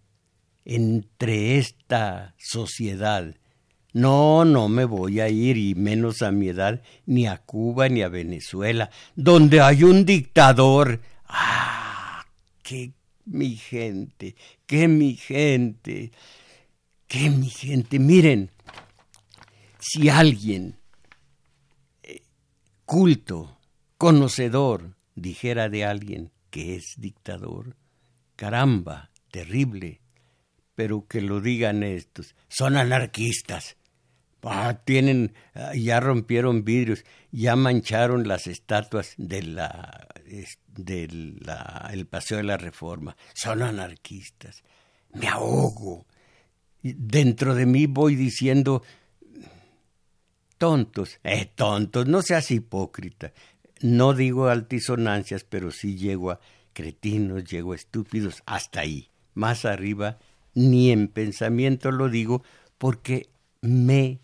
entre 0.65 1.57
esta 1.57 2.35
sociedad 2.37 3.35
no, 3.97 4.45
no 4.45 4.69
me 4.69 4.85
voy 4.85 5.21
a 5.21 5.27
ir, 5.27 5.57
y 5.57 5.73
menos 5.73 6.21
a 6.21 6.31
mi 6.31 6.49
edad, 6.49 6.83
ni 7.07 7.25
a 7.25 7.37
Cuba 7.37 7.89
ni 7.89 8.03
a 8.03 8.09
Venezuela, 8.09 8.91
donde 9.15 9.59
hay 9.59 9.83
un 9.83 10.05
dictador. 10.05 11.01
¡Ah! 11.27 12.23
¡Qué 12.61 12.91
mi 13.25 13.55
gente! 13.55 14.35
¡Qué 14.67 14.87
mi 14.87 15.15
gente! 15.15 16.11
¡Qué 17.07 17.31
mi 17.31 17.49
gente! 17.49 17.97
Miren, 17.97 18.51
si 19.79 20.09
alguien 20.09 20.75
culto, 22.87 23.59
conocedor, 23.97 24.95
dijera 25.13 25.67
de 25.67 25.83
alguien 25.83 26.31
que 26.49 26.77
es 26.77 26.95
dictador, 26.97 27.75
caramba, 28.37 29.11
terrible, 29.29 29.99
pero 30.73 31.05
que 31.05 31.19
lo 31.19 31.41
digan 31.41 31.83
estos, 31.83 32.33
son 32.47 32.77
anarquistas. 32.77 33.75
Ah, 34.41 34.79
tienen, 34.85 35.33
ah, 35.53 35.75
ya 35.75 35.99
rompieron 35.99 36.63
vidrios, 36.63 37.03
ya 37.29 37.57
mancharon 37.57 38.25
las 38.25 38.47
estatuas 38.47 39.15
de 39.17 39.43
la, 39.43 40.07
del 40.67 41.41
el 41.91 42.05
Paseo 42.07 42.37
de 42.37 42.43
la 42.43 42.55
Reforma. 42.55 43.17
Son 43.33 43.63
anarquistas. 43.63 44.63
Me 45.11 45.27
ahogo. 45.27 46.05
Dentro 46.81 47.53
de 47.53 47.65
mí 47.65 47.85
voy 47.87 48.15
diciendo, 48.15 48.81
tontos, 50.57 51.19
eh, 51.23 51.49
tontos, 51.53 52.07
no 52.07 52.21
seas 52.21 52.51
hipócrita. 52.51 53.33
No 53.81 54.13
digo 54.13 54.47
altisonancias, 54.47 55.43
pero 55.43 55.71
sí 55.71 55.97
llego 55.97 56.31
a 56.31 56.39
cretinos, 56.73 57.45
llego 57.45 57.73
a 57.73 57.75
estúpidos, 57.75 58.41
hasta 58.45 58.81
ahí. 58.81 59.09
Más 59.33 59.65
arriba, 59.65 60.17
ni 60.53 60.91
en 60.91 61.07
pensamiento 61.07 61.91
lo 61.91 62.09
digo, 62.09 62.43
porque 62.77 63.27
me 63.61 64.19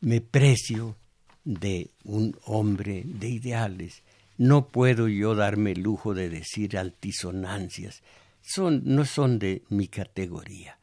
me 0.00 0.20
precio 0.20 0.96
de 1.44 1.90
un 2.04 2.36
hombre 2.44 3.02
de 3.04 3.28
ideales. 3.28 4.02
No 4.36 4.68
puedo 4.68 5.08
yo 5.08 5.34
darme 5.34 5.72
el 5.72 5.82
lujo 5.82 6.14
de 6.14 6.28
decir 6.28 6.78
altisonancias. 6.78 8.02
Son, 8.40 8.82
no 8.84 9.04
son 9.04 9.38
de 9.38 9.62
mi 9.68 9.88
categoría. 9.88 10.78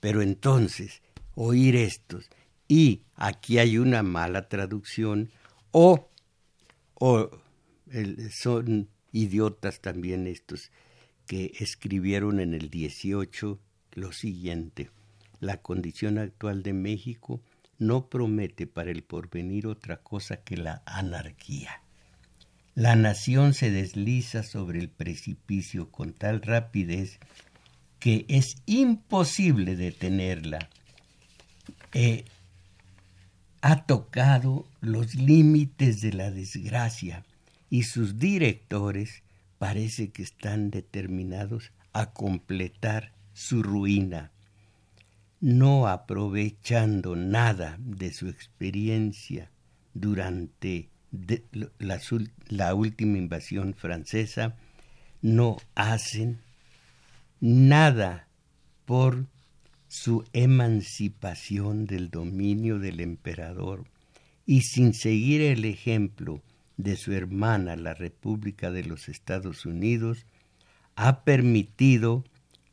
Pero 0.00 0.22
entonces, 0.22 1.02
oír 1.34 1.76
estos, 1.76 2.28
y 2.68 3.02
aquí 3.16 3.58
hay 3.58 3.78
una 3.78 4.02
mala 4.02 4.48
traducción, 4.48 5.30
o, 5.70 6.08
o 6.94 7.30
son 8.30 8.88
idiotas 9.12 9.80
también 9.80 10.26
estos 10.26 10.70
que 11.26 11.52
escribieron 11.58 12.40
en 12.40 12.54
el 12.54 12.70
18 12.70 13.58
lo 13.92 14.12
siguiente, 14.12 14.90
la 15.40 15.58
condición 15.58 16.18
actual 16.18 16.62
de 16.62 16.72
México 16.72 17.40
no 17.78 18.08
promete 18.08 18.66
para 18.66 18.90
el 18.90 19.02
porvenir 19.02 19.66
otra 19.66 19.98
cosa 19.98 20.38
que 20.38 20.56
la 20.56 20.82
anarquía. 20.86 21.82
La 22.74 22.96
nación 22.96 23.54
se 23.54 23.70
desliza 23.70 24.42
sobre 24.42 24.80
el 24.80 24.88
precipicio 24.88 25.90
con 25.90 26.12
tal 26.12 26.42
rapidez 26.42 27.20
que 28.00 28.24
es 28.28 28.56
imposible 28.66 29.76
detenerla. 29.76 30.68
Eh, 31.92 32.24
ha 33.64 33.86
tocado 33.86 34.68
los 34.82 35.14
límites 35.14 36.02
de 36.02 36.12
la 36.12 36.30
desgracia 36.30 37.24
y 37.70 37.84
sus 37.84 38.18
directores 38.18 39.22
parece 39.56 40.10
que 40.10 40.22
están 40.22 40.70
determinados 40.70 41.72
a 41.94 42.12
completar 42.12 43.12
su 43.32 43.62
ruina 43.62 44.32
no 45.40 45.88
aprovechando 45.88 47.16
nada 47.16 47.78
de 47.78 48.12
su 48.12 48.28
experiencia 48.28 49.50
durante 49.94 50.90
la, 52.48 52.74
última 52.74 53.16
invasión 53.16 53.72
francesa, 53.72 54.56
no 55.22 55.56
hacen 55.74 56.40
nada 57.40 58.26
por 58.84 59.26
su 59.94 60.24
emancipación 60.32 61.86
del 61.86 62.10
dominio 62.10 62.80
del 62.80 62.98
emperador 62.98 63.84
y 64.44 64.62
sin 64.62 64.92
seguir 64.92 65.40
el 65.40 65.64
ejemplo 65.64 66.42
de 66.76 66.96
su 66.96 67.12
hermana, 67.12 67.76
la 67.76 67.94
República 67.94 68.72
de 68.72 68.82
los 68.82 69.08
Estados 69.08 69.66
Unidos, 69.66 70.26
ha 70.96 71.22
permitido 71.22 72.24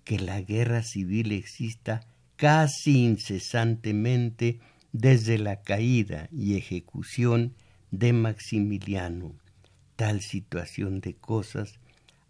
que 0.03 0.17
la 0.17 0.41
guerra 0.41 0.81
civil 0.81 1.31
exista 1.31 2.01
casi 2.37 3.05
incesantemente 3.05 4.59
desde 4.91 5.37
la 5.37 5.61
caída 5.61 6.27
y 6.31 6.57
ejecución 6.57 7.53
de 7.91 8.13
Maximiliano. 8.13 9.35
Tal 9.95 10.21
situación 10.21 11.01
de 11.01 11.13
cosas 11.13 11.75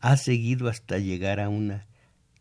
ha 0.02 0.18
seguido 0.18 0.68
hasta 0.68 0.98
llegar 0.98 1.40
a 1.40 1.48
una 1.48 1.88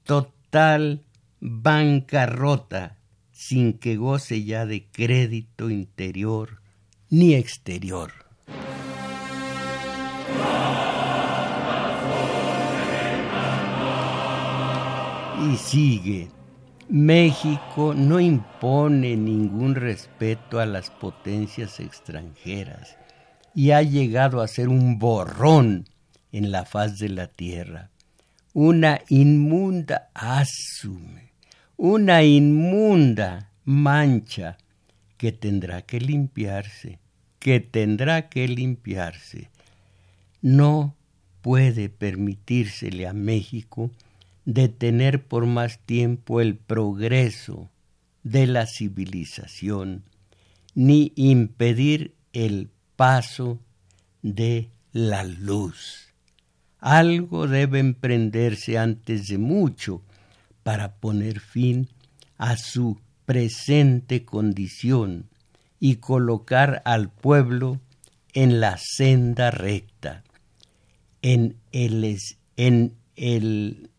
total 0.02 1.04
bancarrota 1.40 2.96
sin 3.32 3.78
que 3.78 3.96
goce 3.96 4.44
ya 4.44 4.66
de 4.66 4.86
crédito 4.86 5.70
interior 5.70 6.60
ni 7.08 7.34
exterior. 7.34 8.12
Y 15.50 15.56
sigue, 15.56 16.28
México 16.88 17.94
no 17.94 18.20
impone 18.20 19.16
ningún 19.16 19.74
respeto 19.74 20.60
a 20.60 20.66
las 20.66 20.90
potencias 20.90 21.80
extranjeras 21.80 22.96
y 23.54 23.70
ha 23.70 23.82
llegado 23.82 24.42
a 24.42 24.48
ser 24.48 24.68
un 24.68 24.98
borrón 24.98 25.88
en 26.32 26.52
la 26.52 26.64
faz 26.64 26.98
de 26.98 27.08
la 27.08 27.26
tierra, 27.26 27.90
una 28.52 29.00
inmunda 29.08 30.10
asume, 30.14 31.29
una 31.82 32.24
inmunda 32.24 33.48
mancha 33.64 34.58
que 35.16 35.32
tendrá 35.32 35.80
que 35.80 35.98
limpiarse, 35.98 36.98
que 37.38 37.58
tendrá 37.58 38.28
que 38.28 38.46
limpiarse. 38.48 39.48
No 40.42 40.94
puede 41.40 41.88
permitírsele 41.88 43.06
a 43.06 43.14
México 43.14 43.90
detener 44.44 45.24
por 45.24 45.46
más 45.46 45.78
tiempo 45.78 46.42
el 46.42 46.54
progreso 46.54 47.70
de 48.24 48.46
la 48.46 48.66
civilización, 48.66 50.02
ni 50.74 51.14
impedir 51.16 52.12
el 52.34 52.68
paso 52.96 53.58
de 54.20 54.68
la 54.92 55.24
luz. 55.24 56.12
Algo 56.78 57.48
debe 57.48 57.78
emprenderse 57.78 58.76
antes 58.76 59.28
de 59.28 59.38
mucho 59.38 60.02
para 60.70 60.94
poner 61.00 61.40
fin 61.40 61.88
a 62.38 62.56
su 62.56 63.00
presente 63.26 64.24
condición 64.24 65.28
y 65.80 65.96
colocar 65.96 66.80
al 66.84 67.10
pueblo 67.10 67.80
en 68.34 68.60
la 68.60 68.78
senda 68.78 69.50
recta, 69.50 70.22
en 71.22 71.56
el, 71.72 72.16
en 72.56 72.94
el 73.16 73.90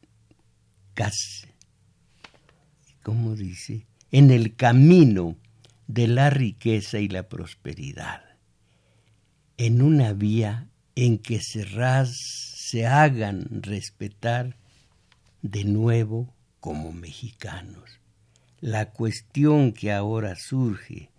¿cómo 3.03 3.35
dice? 3.35 3.85
En 4.13 4.31
el 4.31 4.55
camino 4.55 5.35
de 5.87 6.07
la 6.07 6.29
riqueza 6.29 6.99
y 6.99 7.09
la 7.09 7.27
prosperidad 7.27 8.21
en 9.57 9.81
una 9.81 10.13
vía 10.13 10.69
en 10.95 11.17
que 11.17 11.41
se, 11.41 11.65
se 12.13 12.87
hagan 12.87 13.61
respetar 13.61 14.55
de 15.41 15.65
nuevo 15.65 16.33
como 16.61 16.93
mexicanos. 16.93 17.99
La 18.61 18.91
cuestión 18.91 19.73
que 19.73 19.91
ahora 19.91 20.35
surge 20.35 21.09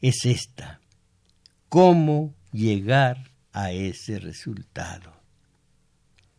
es 0.00 0.24
esta, 0.24 0.80
¿cómo 1.68 2.32
llegar 2.52 3.30
a 3.52 3.72
ese 3.72 4.18
resultado? 4.20 5.12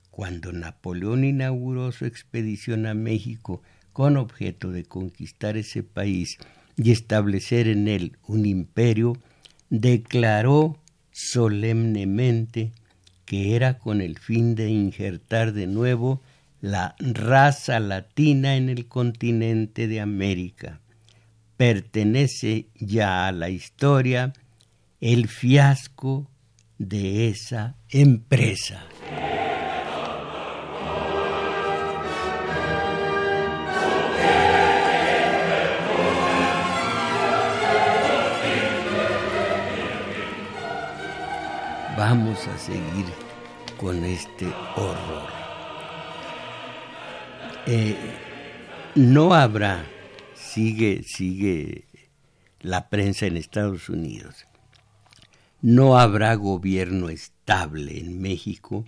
Cuando 0.10 0.54
Napoleón 0.54 1.26
inauguró 1.26 1.92
su 1.92 2.06
expedición 2.06 2.86
a 2.86 2.94
México 2.94 3.62
con 3.92 4.16
objeto 4.16 4.72
de 4.72 4.86
conquistar 4.86 5.58
ese 5.58 5.84
país 5.84 6.38
y 6.78 6.92
establecer 6.92 7.68
en 7.68 7.90
él 7.90 8.18
un 8.26 8.46
imperio, 8.46 9.18
declaró 9.70 10.80
solemnemente 11.12 12.72
que 13.26 13.56
era 13.56 13.78
con 13.78 14.00
el 14.00 14.18
fin 14.18 14.56
de 14.56 14.70
injertar 14.70 15.52
de 15.52 15.68
nuevo 15.68 16.22
la 16.66 16.96
raza 16.98 17.80
latina 17.80 18.56
en 18.56 18.70
el 18.70 18.88
continente 18.88 19.88
de 19.88 20.02
América. 20.02 20.82
Pertenece 21.58 22.70
ya 22.74 23.28
a 23.28 23.32
la 23.32 23.52
historia 23.52 24.34
el 25.00 25.28
fiasco 25.28 26.28
de 26.80 27.30
esa 27.30 27.76
empresa. 27.90 28.84
vamos 41.98 42.46
a 42.48 42.58
seguir 42.58 43.06
con 43.78 44.04
este 44.04 44.48
horror. 44.76 45.45
Eh, 47.68 47.96
no 48.94 49.34
habrá, 49.34 49.86
sigue, 50.36 51.02
sigue 51.04 51.86
la 52.62 52.90
prensa 52.90 53.26
en 53.26 53.38
Estados 53.38 53.90
Unidos, 53.90 54.46
no 55.64 55.98
habrá 55.98 56.36
gobierno 56.36 57.10
estable 57.10 58.00
en 58.00 58.22
México 58.22 58.86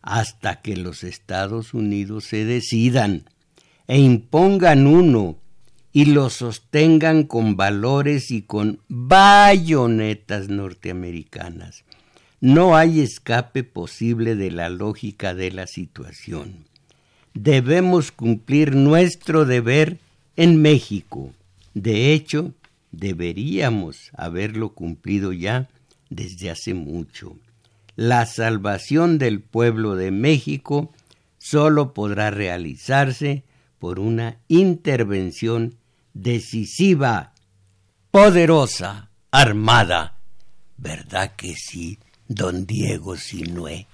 hasta 0.00 0.60
que 0.62 0.76
los 0.76 1.02
Estados 1.02 1.74
Unidos 1.74 2.24
se 2.24 2.44
decidan 2.44 3.24
e 3.88 3.98
impongan 3.98 4.86
uno 4.86 5.36
y 5.92 6.04
lo 6.04 6.30
sostengan 6.30 7.24
con 7.24 7.56
valores 7.56 8.30
y 8.30 8.42
con 8.42 8.80
bayonetas 8.86 10.48
norteamericanas. 10.48 11.84
No 12.40 12.76
hay 12.76 13.00
escape 13.00 13.64
posible 13.64 14.36
de 14.36 14.52
la 14.52 14.68
lógica 14.68 15.34
de 15.34 15.50
la 15.50 15.66
situación. 15.66 16.69
Debemos 17.34 18.12
cumplir 18.12 18.74
nuestro 18.74 19.44
deber 19.44 19.98
en 20.36 20.60
México. 20.60 21.32
De 21.74 22.12
hecho, 22.12 22.52
deberíamos 22.92 24.10
haberlo 24.16 24.70
cumplido 24.70 25.32
ya 25.32 25.68
desde 26.08 26.50
hace 26.50 26.74
mucho. 26.74 27.36
La 27.96 28.26
salvación 28.26 29.18
del 29.18 29.40
pueblo 29.40 29.94
de 29.94 30.10
México 30.10 30.92
solo 31.38 31.94
podrá 31.94 32.30
realizarse 32.30 33.44
por 33.78 33.98
una 33.98 34.36
intervención 34.48 35.76
decisiva, 36.14 37.32
poderosa, 38.10 39.10
armada. 39.30 40.18
¿Verdad 40.76 41.32
que 41.36 41.54
sí? 41.54 41.98
don 42.30 42.64
Diego 42.64 43.16
Sinué. 43.16 43.88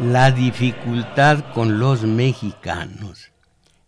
La 0.00 0.32
dificultad 0.32 1.44
con 1.52 1.78
los 1.78 2.02
mexicanos 2.02 3.30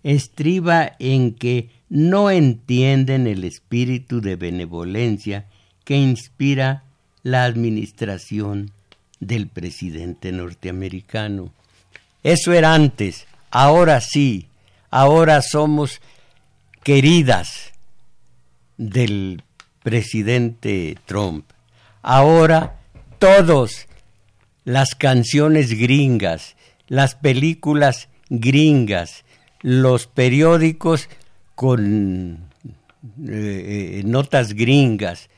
estriba 0.02 0.92
en 0.98 1.34
que 1.34 1.70
no 1.88 2.30
entienden 2.30 3.26
el 3.26 3.42
espíritu 3.44 4.20
de 4.20 4.36
benevolencia 4.36 5.46
que 5.84 5.96
inspira 5.96 6.84
la 7.22 7.44
administración 7.44 8.70
del 9.18 9.48
presidente 9.48 10.30
norteamericano. 10.30 11.52
Eso 12.22 12.52
era 12.52 12.74
antes, 12.74 13.26
ahora 13.50 14.00
sí, 14.00 14.48
ahora 14.90 15.40
somos 15.42 16.00
queridas 16.82 17.72
del 18.76 19.42
presidente 19.82 20.96
Trump. 21.06 21.50
Ahora 22.02 22.78
todos 23.18 23.86
las 24.64 24.94
canciones 24.94 25.78
gringas, 25.78 26.56
las 26.88 27.14
películas 27.14 28.08
gringas, 28.30 29.24
los 29.60 30.06
periódicos 30.06 31.08
con 31.54 32.48
eh, 33.28 33.98
eh, 33.98 34.02
notas 34.04 34.54
gringas, 34.54 35.28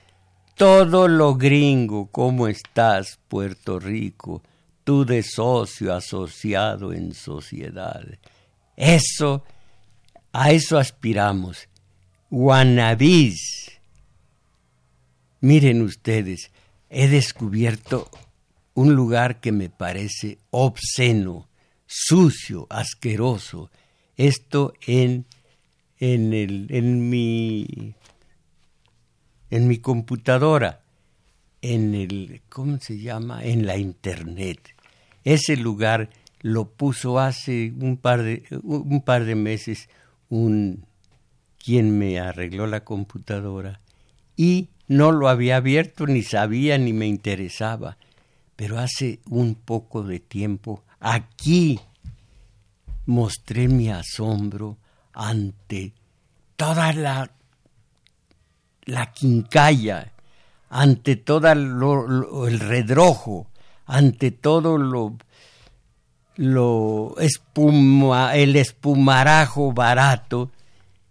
todo 0.54 1.08
lo 1.08 1.34
gringo, 1.34 2.06
¿cómo 2.06 2.48
estás, 2.48 3.18
Puerto 3.28 3.78
Rico? 3.78 4.42
Tú 4.84 5.04
de 5.04 5.22
socio 5.22 5.92
asociado 5.92 6.92
en 6.92 7.12
sociedad. 7.12 8.02
Eso, 8.76 9.44
a 10.32 10.52
eso 10.52 10.78
aspiramos. 10.78 11.68
Guanabís. 12.30 13.72
Miren 15.40 15.82
ustedes, 15.82 16.50
he 16.88 17.08
descubierto 17.08 18.08
un 18.76 18.94
lugar 18.94 19.40
que 19.40 19.52
me 19.52 19.70
parece 19.70 20.38
obsceno, 20.50 21.48
sucio, 21.86 22.66
asqueroso. 22.70 23.70
Esto 24.16 24.74
en, 24.86 25.24
en, 25.98 26.32
el, 26.32 26.66
en 26.70 27.08
mi 27.08 27.94
en 29.50 29.68
mi 29.68 29.78
computadora, 29.78 30.82
en 31.62 31.94
el, 31.94 32.42
¿cómo 32.48 32.78
se 32.78 32.98
llama? 32.98 33.44
En 33.44 33.64
la 33.64 33.78
internet. 33.78 34.74
Ese 35.24 35.56
lugar 35.56 36.10
lo 36.42 36.68
puso 36.68 37.18
hace 37.18 37.72
un 37.80 37.96
par 37.96 38.22
de, 38.22 38.44
un 38.62 39.02
par 39.02 39.24
de 39.24 39.34
meses 39.34 39.88
un 40.28 40.84
quien 41.58 41.98
me 41.98 42.20
arregló 42.20 42.66
la 42.66 42.84
computadora 42.84 43.80
y 44.36 44.68
no 44.86 45.12
lo 45.12 45.28
había 45.28 45.56
abierto 45.56 46.06
ni 46.06 46.22
sabía 46.22 46.76
ni 46.76 46.92
me 46.92 47.06
interesaba. 47.06 47.96
Pero 48.56 48.78
hace 48.78 49.20
un 49.28 49.54
poco 49.54 50.02
de 50.02 50.18
tiempo 50.18 50.82
aquí 50.98 51.78
mostré 53.04 53.68
mi 53.68 53.90
asombro 53.90 54.78
ante 55.12 55.92
toda 56.56 56.92
la 56.92 57.30
la 58.86 59.12
quincalla, 59.12 60.12
ante 60.70 61.16
todo 61.16 61.50
el 61.50 62.60
redrojo, 62.60 63.48
ante 63.84 64.30
todo 64.30 64.78
lo, 64.78 65.16
lo 66.36 67.14
espuma, 67.18 68.36
el 68.36 68.56
espumarajo 68.56 69.72
barato 69.72 70.50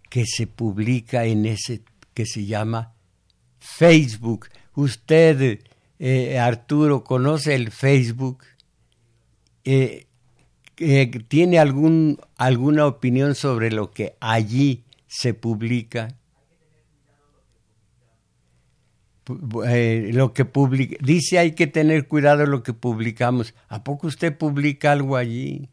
que 0.08 0.24
se 0.26 0.46
publica 0.46 1.24
en 1.24 1.46
ese 1.46 1.82
que 2.14 2.24
se 2.24 2.46
llama 2.46 2.94
Facebook. 3.58 4.48
Usted, 4.74 5.60
eh, 5.98 6.38
Arturo, 6.38 7.04
conoce 7.04 7.54
el 7.54 7.70
Facebook. 7.70 8.44
Eh, 9.64 10.06
eh, 10.78 11.10
¿Tiene 11.28 11.58
algún, 11.58 12.18
alguna 12.36 12.86
opinión 12.86 13.34
sobre 13.34 13.70
lo 13.70 13.90
que 13.90 14.16
allí 14.20 14.84
se 15.06 15.34
publica? 15.34 16.08
Lo 19.26 20.32
que 20.32 20.44
publica, 20.44 20.96
dice 21.02 21.40
hay 21.40 21.52
que 21.52 21.66
tener 21.66 22.06
cuidado 22.06 22.46
lo 22.46 22.62
que 22.62 22.72
publicamos. 22.72 23.54
¿A 23.68 23.82
poco 23.82 24.06
usted 24.06 24.36
publica 24.36 24.92
algo 24.92 25.16
allí? 25.16 25.68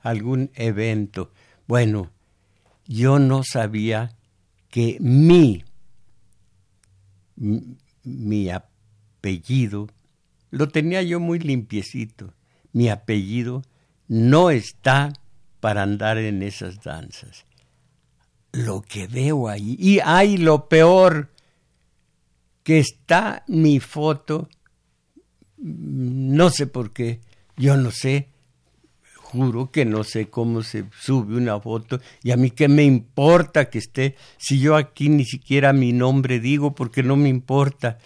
Algún 0.00 0.50
evento. 0.54 1.30
Bueno, 1.68 2.10
yo 2.86 3.18
no 3.20 3.44
sabía 3.44 4.16
que 4.70 4.96
mi, 5.00 5.64
mi 8.04 8.50
apellido, 8.50 9.88
lo 10.50 10.68
tenía 10.68 11.02
yo 11.02 11.20
muy 11.20 11.38
limpiecito. 11.38 12.34
Mi 12.72 12.88
apellido 12.88 13.62
no 14.08 14.50
está 14.50 15.12
para 15.60 15.82
andar 15.82 16.18
en 16.18 16.42
esas 16.42 16.82
danzas 16.82 17.44
lo 18.52 18.82
que 18.82 19.06
veo 19.06 19.48
ahí. 19.48 19.76
Y 19.78 20.00
hay 20.00 20.36
lo 20.36 20.68
peor, 20.68 21.30
que 22.62 22.78
está 22.78 23.44
mi 23.46 23.80
foto, 23.80 24.48
no 25.56 26.50
sé 26.50 26.66
por 26.66 26.92
qué, 26.92 27.20
yo 27.56 27.76
no 27.76 27.90
sé, 27.90 28.28
juro 29.30 29.70
que 29.70 29.84
no 29.84 30.04
sé 30.04 30.30
cómo 30.30 30.62
se 30.62 30.84
sube 30.98 31.36
una 31.36 31.60
foto 31.60 32.00
y 32.22 32.30
a 32.30 32.36
mí 32.36 32.50
qué 32.50 32.68
me 32.68 32.84
importa 32.84 33.68
que 33.68 33.78
esté, 33.78 34.16
si 34.38 34.58
yo 34.58 34.74
aquí 34.74 35.08
ni 35.10 35.24
siquiera 35.24 35.72
mi 35.72 35.92
nombre 35.92 36.40
digo 36.40 36.74
porque 36.74 37.02
no 37.02 37.16
me 37.16 37.28
importa. 37.28 37.98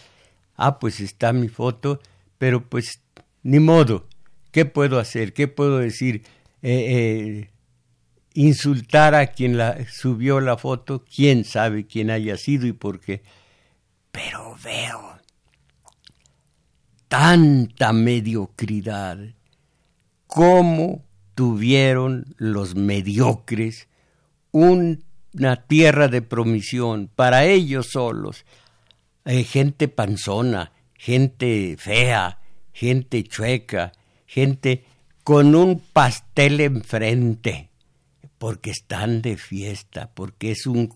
Ah, 0.57 0.79
pues 0.79 1.01
está 1.01 1.33
mi 1.33 1.49
foto, 1.49 2.01
pero 2.39 2.69
pues 2.69 3.01
ni 3.43 3.61
modo, 3.61 4.07
¿qué 4.51 4.65
puedo 4.65 4.99
hacer? 4.99 5.33
¿Qué 5.33 5.49
puedo 5.49 5.79
decir? 5.79 6.25
Eh, 6.63 6.87
eh, 6.89 7.51
insultar 8.35 9.15
a 9.15 9.29
quien 9.29 9.57
la 9.57 9.87
subió 9.89 10.41
la 10.41 10.57
foto, 10.57 11.05
quién 11.05 11.45
sabe 11.45 11.87
quién 11.87 12.11
haya 12.11 12.37
sido 12.37 12.67
y 12.67 12.73
por 12.73 13.01
qué. 13.01 13.23
Pero 14.11 14.57
veo 14.63 15.19
tanta 17.09 17.93
mediocridad, 17.93 19.19
cómo 20.27 21.05
tuvieron 21.43 22.37
los 22.37 22.77
mediocres 22.77 23.89
una 24.53 25.57
tierra 25.67 26.07
de 26.07 26.23
promisión 26.23 27.11
para 27.13 27.47
ellos 27.47 27.89
solos, 27.91 28.45
gente 29.25 29.89
panzona, 29.89 30.71
gente 30.95 31.75
fea, 31.77 32.39
gente 32.73 33.25
chueca, 33.25 33.91
gente 34.25 34.85
con 35.25 35.57
un 35.57 35.81
pastel 35.81 36.61
enfrente 36.61 37.71
porque 38.39 38.71
están 38.71 39.21
de 39.21 39.37
fiesta, 39.37 40.13
porque 40.15 40.53
es 40.53 40.67
un, 40.69 40.87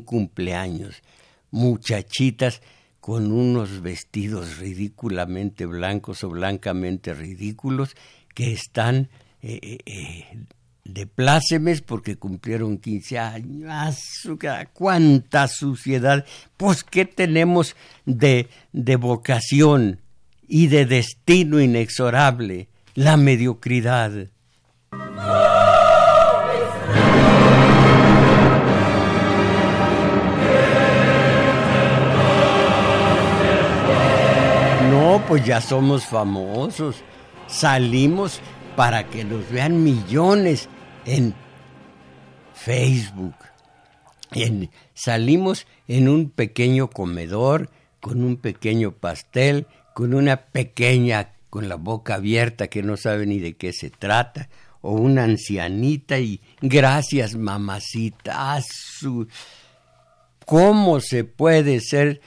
cumpleaños. 0.00 1.02
Muchachitas 1.50 2.60
con 3.00 3.32
unos 3.32 3.80
vestidos 3.80 4.58
ridículamente 4.58 5.64
blancos 5.64 6.24
o 6.24 6.28
blancamente 6.28 7.14
ridículos 7.14 7.96
que 8.34 8.52
están 8.52 9.08
eh, 9.46 9.58
eh, 9.62 9.78
eh, 9.84 10.38
de 10.84 11.06
plácemes 11.06 11.82
porque 11.82 12.16
cumplieron 12.16 12.78
15 12.78 13.18
años. 13.18 13.70
¡Cuánta 14.72 15.48
suciedad! 15.48 16.24
Pues, 16.56 16.82
¿qué 16.82 17.04
tenemos 17.04 17.76
de, 18.06 18.48
de 18.72 18.96
vocación 18.96 20.00
y 20.48 20.68
de 20.68 20.86
destino 20.86 21.60
inexorable? 21.60 22.68
La 22.94 23.16
mediocridad. 23.16 24.28
pues 35.28 35.44
ya 35.44 35.60
somos 35.60 36.04
famosos. 36.04 36.96
Salimos 37.46 38.40
para 38.76 39.08
que 39.08 39.24
nos 39.24 39.48
vean 39.50 39.82
millones 39.82 40.68
en 41.06 41.34
Facebook. 42.54 43.34
salimos 44.94 45.66
en 45.88 46.08
un 46.08 46.30
pequeño 46.30 46.88
comedor, 46.90 47.70
con 48.00 48.24
un 48.24 48.36
pequeño 48.36 48.92
pastel, 48.92 49.66
con 49.94 50.14
una 50.14 50.46
pequeña, 50.46 51.32
con 51.50 51.68
la 51.68 51.76
boca 51.76 52.16
abierta 52.16 52.68
que 52.68 52.82
no 52.82 52.96
sabe 52.96 53.26
ni 53.26 53.38
de 53.38 53.54
qué 53.54 53.72
se 53.72 53.90
trata, 53.90 54.48
o 54.80 54.92
una 54.92 55.24
ancianita 55.24 56.18
y 56.18 56.40
gracias 56.60 57.36
mamacita. 57.36 58.60
¿Cómo 60.44 61.00
se 61.00 61.24
puede 61.24 61.80
ser 61.80 62.20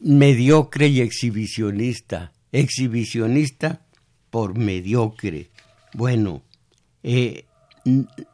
mediocre 0.00 0.88
y 0.88 1.00
exhibicionista. 1.00 2.32
Exhibicionista 2.52 3.82
por 4.30 4.56
mediocre. 4.56 5.49
Bueno, 5.92 6.42
eh, 7.02 7.44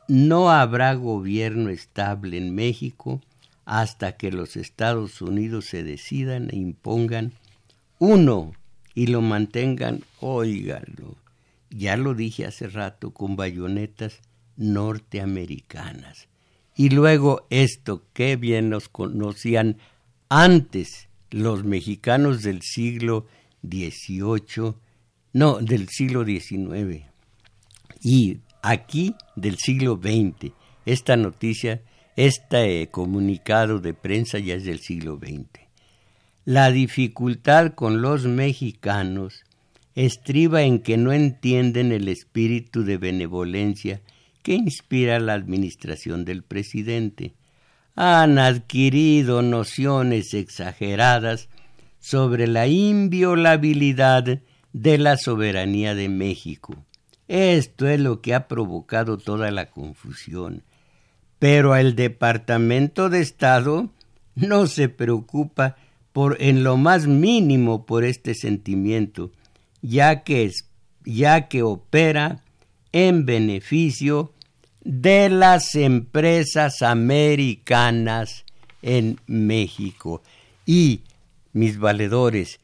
no 0.09 0.51
habrá 0.51 0.95
gobierno 0.95 1.71
estable 1.71 2.37
en 2.37 2.55
México 2.55 3.23
hasta 3.65 4.17
que 4.17 4.31
los 4.31 4.57
Estados 4.57 5.21
Unidos 5.21 5.67
se 5.67 5.83
decidan 5.83 6.51
e 6.51 6.57
impongan 6.57 7.33
uno 7.99 8.53
y 8.95 9.09
lo 9.09 9.23
mantengan, 9.23 10.03
óigalo, 10.21 11.17
ya 11.71 11.97
lo 11.97 12.15
dije 12.15 12.47
hace 12.47 12.69
rato, 12.69 13.13
con 13.13 13.37
bayonetas 13.37 14.21
norteamericanas. 14.57 16.29
Y 16.75 16.91
luego 16.91 17.47
esto, 17.51 18.05
que 18.13 18.37
bien 18.37 18.71
nos 18.71 18.89
conocían 18.89 19.79
antes 20.29 21.09
los 21.31 21.65
mexicanos 21.65 22.43
del 22.43 22.63
siglo 22.63 23.27
XVIII, 23.63 24.75
no, 25.33 25.59
del 25.59 25.89
siglo 25.89 26.25
XIX, 26.25 27.05
y 28.07 28.39
aquí 28.63 29.17
del 29.35 29.57
siglo 29.57 30.01
XX. 30.01 30.53
Esta 30.85 31.17
noticia, 31.17 31.83
este 32.15 32.89
comunicado 32.89 33.81
de 33.81 33.95
prensa 33.95 34.39
ya 34.39 34.55
es 34.55 34.65
del 34.65 34.79
siglo 34.79 35.19
XX. 35.19 35.67
La 36.45 36.71
dificultad 36.71 37.75
con 37.75 38.03
los 38.03 38.25
mexicanos 38.27 39.43
estriba 39.97 40.63
en 40.63 40.79
que 40.79 40.97
no 40.97 41.13
entienden 41.13 41.91
el 41.91 42.07
espíritu 42.07 42.85
de 42.85 42.97
benevolencia 42.97 44.03
que 44.45 44.55
inspira 44.55 45.19
la 45.19 45.33
administración 45.33 46.25
del 46.25 46.45
presidente 46.45 47.35
han 47.97 48.39
adquirido 48.39 49.43
nociones 49.43 50.33
exageradas 50.33 51.49
sobre 51.99 52.47
la 52.47 52.69
inviolabilidad 52.69 54.43
de 54.73 54.99
la 54.99 55.17
soberanía 55.17 55.97
de 55.97 56.09
México. 56.09 56.86
Esto 57.29 57.89
es 57.89 58.01
lo 58.01 58.21
que 58.21 58.35
ha 58.35 58.49
provocado 58.49 59.19
toda 59.19 59.51
la 59.51 59.71
confusión. 59.71 60.63
Pero 61.39 61.77
el 61.77 61.97
Departamento 61.97 63.11
de 63.11 63.21
Estado 63.21 63.91
no 64.35 64.67
se 64.67 64.89
preocupa 64.89 65.77
por 66.13 66.41
en 66.41 66.65
lo 66.65 66.77
más 66.77 67.07
mínimo 67.07 67.85
por 67.85 68.05
este 68.05 68.35
sentimiento, 68.35 69.33
ya 69.83 70.23
que, 70.23 70.45
es, 70.45 70.65
ya 71.05 71.49
que 71.49 71.63
opera 71.63 72.43
en 72.93 73.27
beneficio 73.27 74.33
de 74.83 75.29
las 75.29 75.75
empresas 75.75 76.81
americanas 76.81 78.45
en 78.81 79.21
México. 79.27 80.23
Y, 80.65 81.03
mis 81.53 81.79
valedores, 81.79 82.61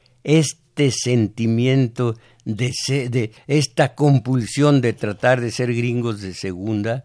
este 0.74 0.90
sentimiento 0.90 2.16
de, 2.46 2.72
de, 2.88 3.32
esta 3.46 3.94
compulsión 3.94 4.80
de 4.80 4.94
tratar 4.94 5.42
de 5.42 5.50
ser 5.50 5.74
gringos 5.74 6.22
de 6.22 6.32
segunda, 6.32 7.04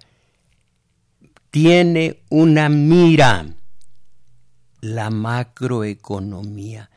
tiene 1.51 2.21
una 2.29 2.69
mira, 2.69 3.45
la 4.79 5.09
macroeconomía. 5.09 6.89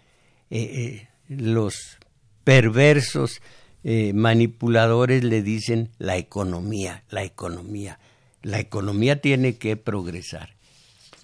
Eh, 0.48 0.60
eh, 0.60 1.08
los 1.28 1.98
perversos 2.44 3.42
eh, 3.82 4.12
manipuladores 4.12 5.24
le 5.24 5.42
dicen 5.42 5.90
la 5.98 6.16
economía, 6.16 7.02
la 7.10 7.24
economía 7.24 7.98
la 8.42 8.58
economía 8.58 9.20
tiene 9.20 9.56
que 9.56 9.76
progresar. 9.76 10.54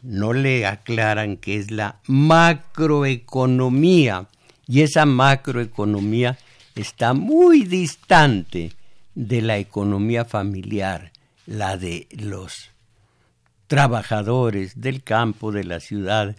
No 0.02 0.34
le 0.34 0.66
aclaran 0.66 1.38
que 1.38 1.56
es 1.56 1.70
la 1.70 2.02
macroeconomía 2.06 4.28
y 4.66 4.82
esa 4.82 5.06
macroeconomía 5.06 6.38
está 6.74 7.14
muy 7.14 7.64
distante 7.64 8.72
de 9.14 9.42
la 9.42 9.58
economía 9.58 10.24
familiar, 10.24 11.12
la 11.46 11.76
de 11.76 12.06
los 12.10 12.70
trabajadores 13.66 14.80
del 14.80 15.02
campo, 15.02 15.52
de 15.52 15.64
la 15.64 15.80
ciudad, 15.80 16.36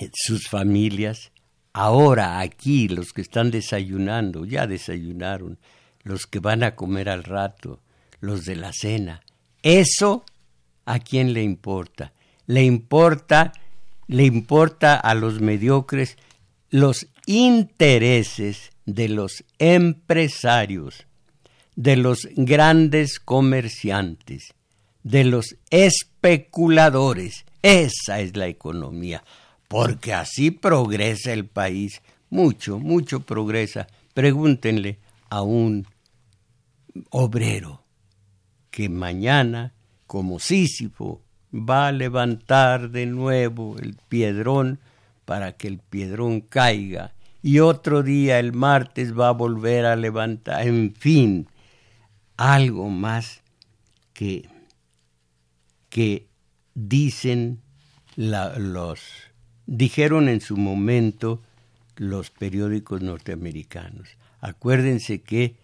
eh, 0.00 0.10
sus 0.14 0.48
familias. 0.48 1.32
Ahora 1.72 2.38
aquí 2.40 2.88
los 2.88 3.12
que 3.12 3.22
están 3.22 3.50
desayunando, 3.50 4.44
ya 4.44 4.66
desayunaron, 4.66 5.58
los 6.04 6.26
que 6.26 6.38
van 6.38 6.62
a 6.62 6.74
comer 6.74 7.08
al 7.08 7.24
rato, 7.24 7.80
los 8.20 8.44
de 8.44 8.56
la 8.56 8.72
cena, 8.72 9.22
eso 9.62 10.24
a 10.84 10.98
quién 10.98 11.32
le 11.32 11.42
importa? 11.42 12.12
Le 12.46 12.62
importa, 12.64 13.52
le 14.08 14.24
importa 14.24 14.96
a 14.96 15.14
los 15.14 15.40
mediocres 15.40 16.16
los 16.70 17.06
intereses 17.26 18.70
de 18.86 19.08
los 19.08 19.44
empresarios, 19.58 21.06
de 21.76 21.96
los 21.96 22.28
grandes 22.36 23.18
comerciantes, 23.18 24.54
de 25.02 25.24
los 25.24 25.56
especuladores. 25.70 27.44
Esa 27.62 28.20
es 28.20 28.36
la 28.36 28.48
economía, 28.48 29.24
porque 29.68 30.12
así 30.12 30.50
progresa 30.50 31.32
el 31.32 31.46
país. 31.46 32.02
Mucho, 32.30 32.78
mucho 32.78 33.20
progresa. 33.20 33.86
Pregúntenle 34.14 34.98
a 35.28 35.42
un 35.42 35.86
obrero 37.10 37.82
que 38.70 38.88
mañana, 38.88 39.74
como 40.06 40.38
Sísifo, 40.38 41.22
va 41.52 41.88
a 41.88 41.92
levantar 41.92 42.90
de 42.90 43.06
nuevo 43.06 43.76
el 43.78 43.96
piedrón 44.08 44.80
para 45.24 45.52
que 45.52 45.68
el 45.68 45.78
piedrón 45.78 46.40
caiga 46.40 47.14
y 47.42 47.58
otro 47.58 48.02
día 48.02 48.38
el 48.38 48.52
martes 48.52 49.18
va 49.18 49.28
a 49.28 49.32
volver 49.32 49.84
a 49.84 49.96
levantar, 49.96 50.66
en 50.66 50.94
fin, 50.94 51.48
algo 52.36 52.88
más 52.88 53.42
que, 54.12 54.48
que 55.88 56.28
dicen 56.74 57.60
los, 58.16 59.00
dijeron 59.66 60.28
en 60.28 60.40
su 60.40 60.56
momento 60.56 61.42
los 61.96 62.30
periódicos 62.30 63.02
norteamericanos. 63.02 64.16
Acuérdense 64.40 65.22
que 65.22 65.56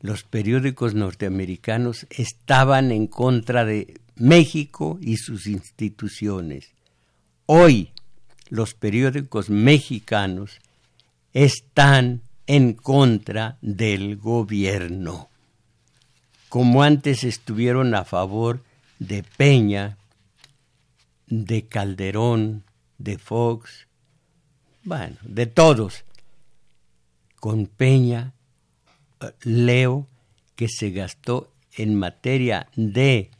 los 0.00 0.22
periódicos 0.22 0.94
norteamericanos 0.94 2.06
estaban 2.10 2.92
en 2.92 3.08
contra 3.08 3.64
de 3.64 4.00
México 4.16 4.98
y 5.00 5.16
sus 5.16 5.46
instituciones. 5.46 6.72
Hoy 7.46 7.92
los 8.48 8.74
periódicos 8.74 9.50
mexicanos 9.50 10.58
están 11.32 12.22
en 12.46 12.72
contra 12.72 13.58
del 13.60 14.16
gobierno, 14.16 15.28
como 16.48 16.82
antes 16.82 17.24
estuvieron 17.24 17.94
a 17.94 18.04
favor 18.04 18.62
de 18.98 19.22
Peña, 19.22 19.98
de 21.26 21.66
Calderón, 21.66 22.64
de 22.96 23.18
Fox, 23.18 23.86
bueno, 24.82 25.16
de 25.22 25.46
todos. 25.46 26.04
Con 27.38 27.66
Peña 27.66 28.32
leo 29.42 30.06
que 30.56 30.68
se 30.68 30.90
gastó 30.90 31.52
en 31.76 31.94
materia 31.94 32.68
de 32.74 33.30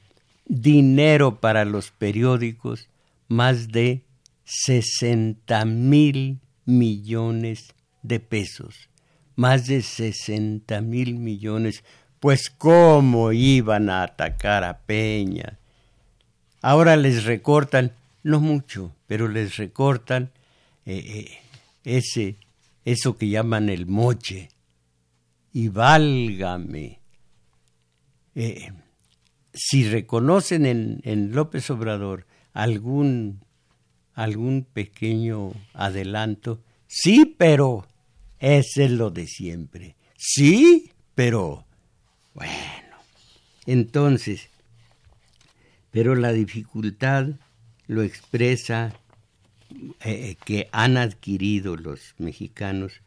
dinero 0.44 1.40
para 1.40 1.64
los 1.64 1.90
periódicos 1.90 2.88
más 3.26 3.68
de 3.68 4.02
60 4.48 5.64
mil 5.66 6.40
millones 6.64 7.74
de 8.02 8.18
pesos. 8.18 8.88
Más 9.36 9.66
de 9.66 9.82
60 9.82 10.80
mil 10.80 11.18
millones. 11.18 11.84
Pues 12.18 12.50
cómo 12.50 13.32
iban 13.32 13.90
a 13.90 14.02
atacar 14.02 14.64
a 14.64 14.78
Peña. 14.78 15.58
Ahora 16.62 16.96
les 16.96 17.24
recortan, 17.24 17.92
no 18.22 18.40
mucho, 18.40 18.94
pero 19.06 19.28
les 19.28 19.56
recortan 19.56 20.32
eh, 20.86 21.04
eh, 21.06 21.38
ese, 21.84 22.36
eso 22.84 23.16
que 23.16 23.28
llaman 23.28 23.68
el 23.68 23.86
moche 23.86 24.48
y 25.52 25.68
válgame. 25.68 27.00
Eh, 28.34 28.72
si 29.52 29.88
reconocen 29.88 30.66
en, 31.02 31.32
López 31.32 31.68
Obrador 31.70 32.26
algún, 32.52 33.40
algún 34.18 34.64
pequeño 34.64 35.52
adelanto, 35.74 36.60
sí, 36.88 37.36
pero 37.38 37.86
ese 38.40 38.86
es 38.86 38.90
lo 38.90 39.10
de 39.10 39.28
siempre. 39.28 39.94
Sí, 40.16 40.90
pero 41.14 41.64
bueno. 42.34 42.96
Entonces, 43.64 44.48
pero 45.92 46.16
la 46.16 46.32
dificultad 46.32 47.28
lo 47.86 48.02
expresa 48.02 48.92
eh, 50.04 50.34
que 50.44 50.68
han 50.72 50.96
adquirido 50.96 51.76
los 51.76 52.16
mexicanos 52.18 53.02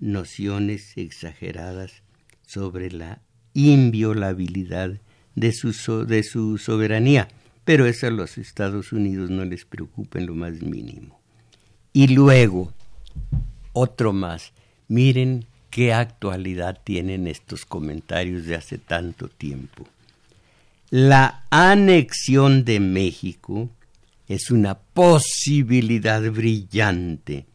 nociones 0.00 0.96
exageradas 0.96 2.02
sobre 2.46 2.90
la 2.90 3.20
inviolabilidad 3.52 4.98
de 5.34 5.52
su, 5.52 6.06
de 6.06 6.22
su 6.22 6.56
soberanía, 6.56 7.28
pero 7.64 7.86
eso 7.86 8.06
a 8.06 8.10
los 8.10 8.38
Estados 8.38 8.92
Unidos 8.92 9.30
no 9.30 9.44
les 9.44 9.64
preocupa 9.64 10.18
en 10.18 10.26
lo 10.26 10.34
más 10.34 10.62
mínimo. 10.62 11.20
Y 11.92 12.08
luego, 12.08 12.72
otro 13.72 14.12
más, 14.12 14.52
miren 14.88 15.46
qué 15.70 15.92
actualidad 15.92 16.80
tienen 16.84 17.26
estos 17.26 17.64
comentarios 17.64 18.46
de 18.46 18.56
hace 18.56 18.78
tanto 18.78 19.28
tiempo. 19.28 19.86
La 20.90 21.44
anexión 21.50 22.64
de 22.64 22.80
México 22.80 23.70
es 24.28 24.50
una 24.50 24.74
posibilidad 24.78 26.22
brillante 26.30 27.46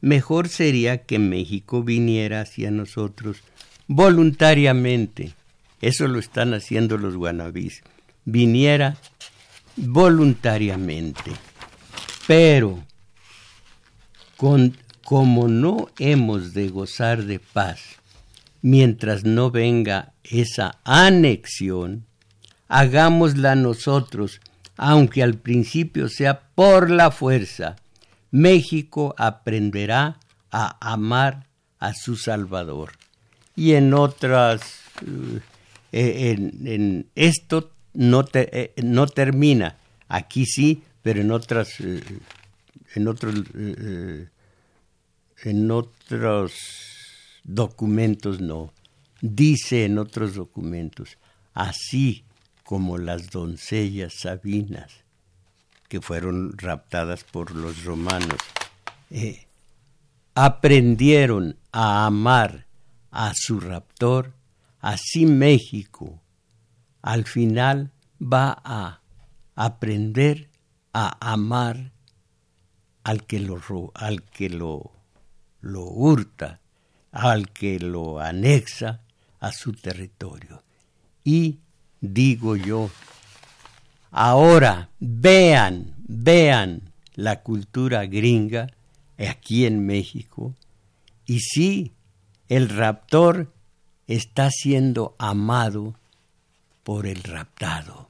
mejor 0.00 0.48
sería 0.48 0.98
que 1.04 1.18
México 1.18 1.82
viniera 1.82 2.42
hacia 2.42 2.70
nosotros 2.70 3.38
voluntariamente. 3.86 5.32
Eso 5.80 6.08
lo 6.08 6.18
están 6.18 6.54
haciendo 6.54 6.98
los 6.98 7.16
guanabís. 7.16 7.82
Viniera 8.30 8.98
voluntariamente. 9.76 11.32
Pero, 12.26 12.84
como 14.36 15.48
no 15.48 15.88
hemos 15.98 16.52
de 16.52 16.68
gozar 16.68 17.24
de 17.24 17.38
paz 17.38 17.80
mientras 18.60 19.24
no 19.24 19.50
venga 19.50 20.12
esa 20.24 20.78
anexión, 20.84 22.04
hagámosla 22.68 23.54
nosotros, 23.54 24.42
aunque 24.76 25.22
al 25.22 25.38
principio 25.38 26.10
sea 26.10 26.40
por 26.54 26.90
la 26.90 27.10
fuerza 27.10 27.76
México 28.30 29.14
aprenderá 29.16 30.20
a 30.50 30.76
amar 30.92 31.46
a 31.78 31.94
su 31.94 32.16
Salvador. 32.16 32.92
Y 33.56 33.72
en 33.72 33.94
otras, 33.94 34.60
eh, 35.92 36.36
en, 36.64 37.06
esto 37.14 37.72
no, 37.94 38.24
eh, 38.32 38.72
no 38.82 39.06
termina. 39.06 39.76
Aquí 40.08 40.46
sí, 40.46 40.82
pero 41.02 41.20
en 41.20 41.30
otras, 41.30 41.80
eh, 41.80 42.02
en 42.94 43.08
otros, 43.08 43.34
eh, 43.54 44.28
en 45.44 45.70
otros 45.70 46.52
documentos 47.44 48.40
no. 48.40 48.72
Dice 49.20 49.84
en 49.84 49.98
otros 49.98 50.34
documentos, 50.34 51.18
así 51.54 52.24
como 52.62 52.98
las 52.98 53.30
doncellas 53.30 54.14
sabinas 54.20 54.92
que 55.88 56.00
fueron 56.00 56.56
raptadas 56.56 57.24
por 57.24 57.50
los 57.50 57.82
romanos, 57.84 58.38
aprendieron 60.34 61.56
a 61.72 62.06
amar 62.06 62.66
a 63.10 63.32
su 63.34 63.58
raptor, 63.58 64.34
así 64.80 65.24
México 65.26 66.20
al 67.02 67.24
final 67.24 67.90
va 68.20 68.60
a 68.64 69.00
aprender 69.54 70.48
a 70.92 71.32
amar 71.32 71.92
al 73.04 73.24
que 73.24 73.40
lo, 73.40 73.60
al 73.94 74.22
que 74.22 74.48
lo, 74.50 74.92
lo 75.60 75.84
hurta, 75.84 76.60
al 77.12 77.50
que 77.50 77.78
lo 77.78 78.20
anexa 78.20 79.00
a 79.40 79.52
su 79.52 79.72
territorio. 79.72 80.62
Y 81.24 81.58
digo 82.00 82.56
yo, 82.56 82.90
ahora 84.10 84.90
vean, 84.98 85.94
vean 86.06 86.92
la 87.14 87.42
cultura 87.42 88.06
gringa 88.06 88.68
aquí 89.18 89.66
en 89.66 89.84
México, 89.84 90.54
y 91.26 91.40
sí, 91.40 91.92
el 92.48 92.68
raptor 92.68 93.52
está 94.06 94.50
siendo 94.50 95.14
amado 95.18 95.94
por 96.88 97.06
el 97.06 97.22
raptado, 97.22 98.08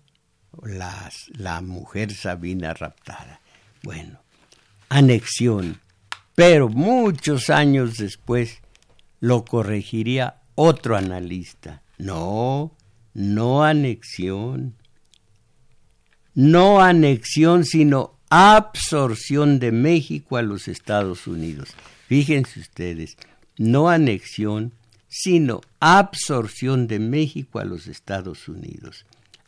la 0.63 1.61
mujer 1.63 2.15
Sabina 2.15 2.75
raptada. 2.75 3.41
Bueno, 3.83 4.21
anexión, 4.89 5.81
pero 6.37 6.69
muchos 6.69 7.51
años 7.51 7.97
después 7.97 8.63
lo 9.19 9.45
corregiría 9.45 10.37
otro 10.55 10.97
analista. 10.97 11.83
No, 11.99 12.73
no 13.15 13.65
anexión. 13.65 14.77
No 16.37 16.81
anexión, 16.81 17.65
sino 17.65 18.21
absorción 18.31 19.59
de 19.59 19.73
México 19.73 20.37
a 20.37 20.43
los 20.43 20.69
Estados 20.69 21.27
Unidos. 21.27 21.75
Fíjense 22.07 22.61
ustedes, 22.61 23.17
no 23.57 23.89
anexión, 23.89 24.73
sino 25.09 25.61
absorción 25.81 26.87
de 26.87 26.99
México 26.99 27.59
a 27.59 27.65
los 27.65 27.87
Estados 27.87 28.49
Unidos. 28.49 29.07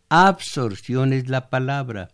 Absorción 0.08 1.12
es 1.12 1.28
la 1.28 1.50
palabra. 1.50 2.11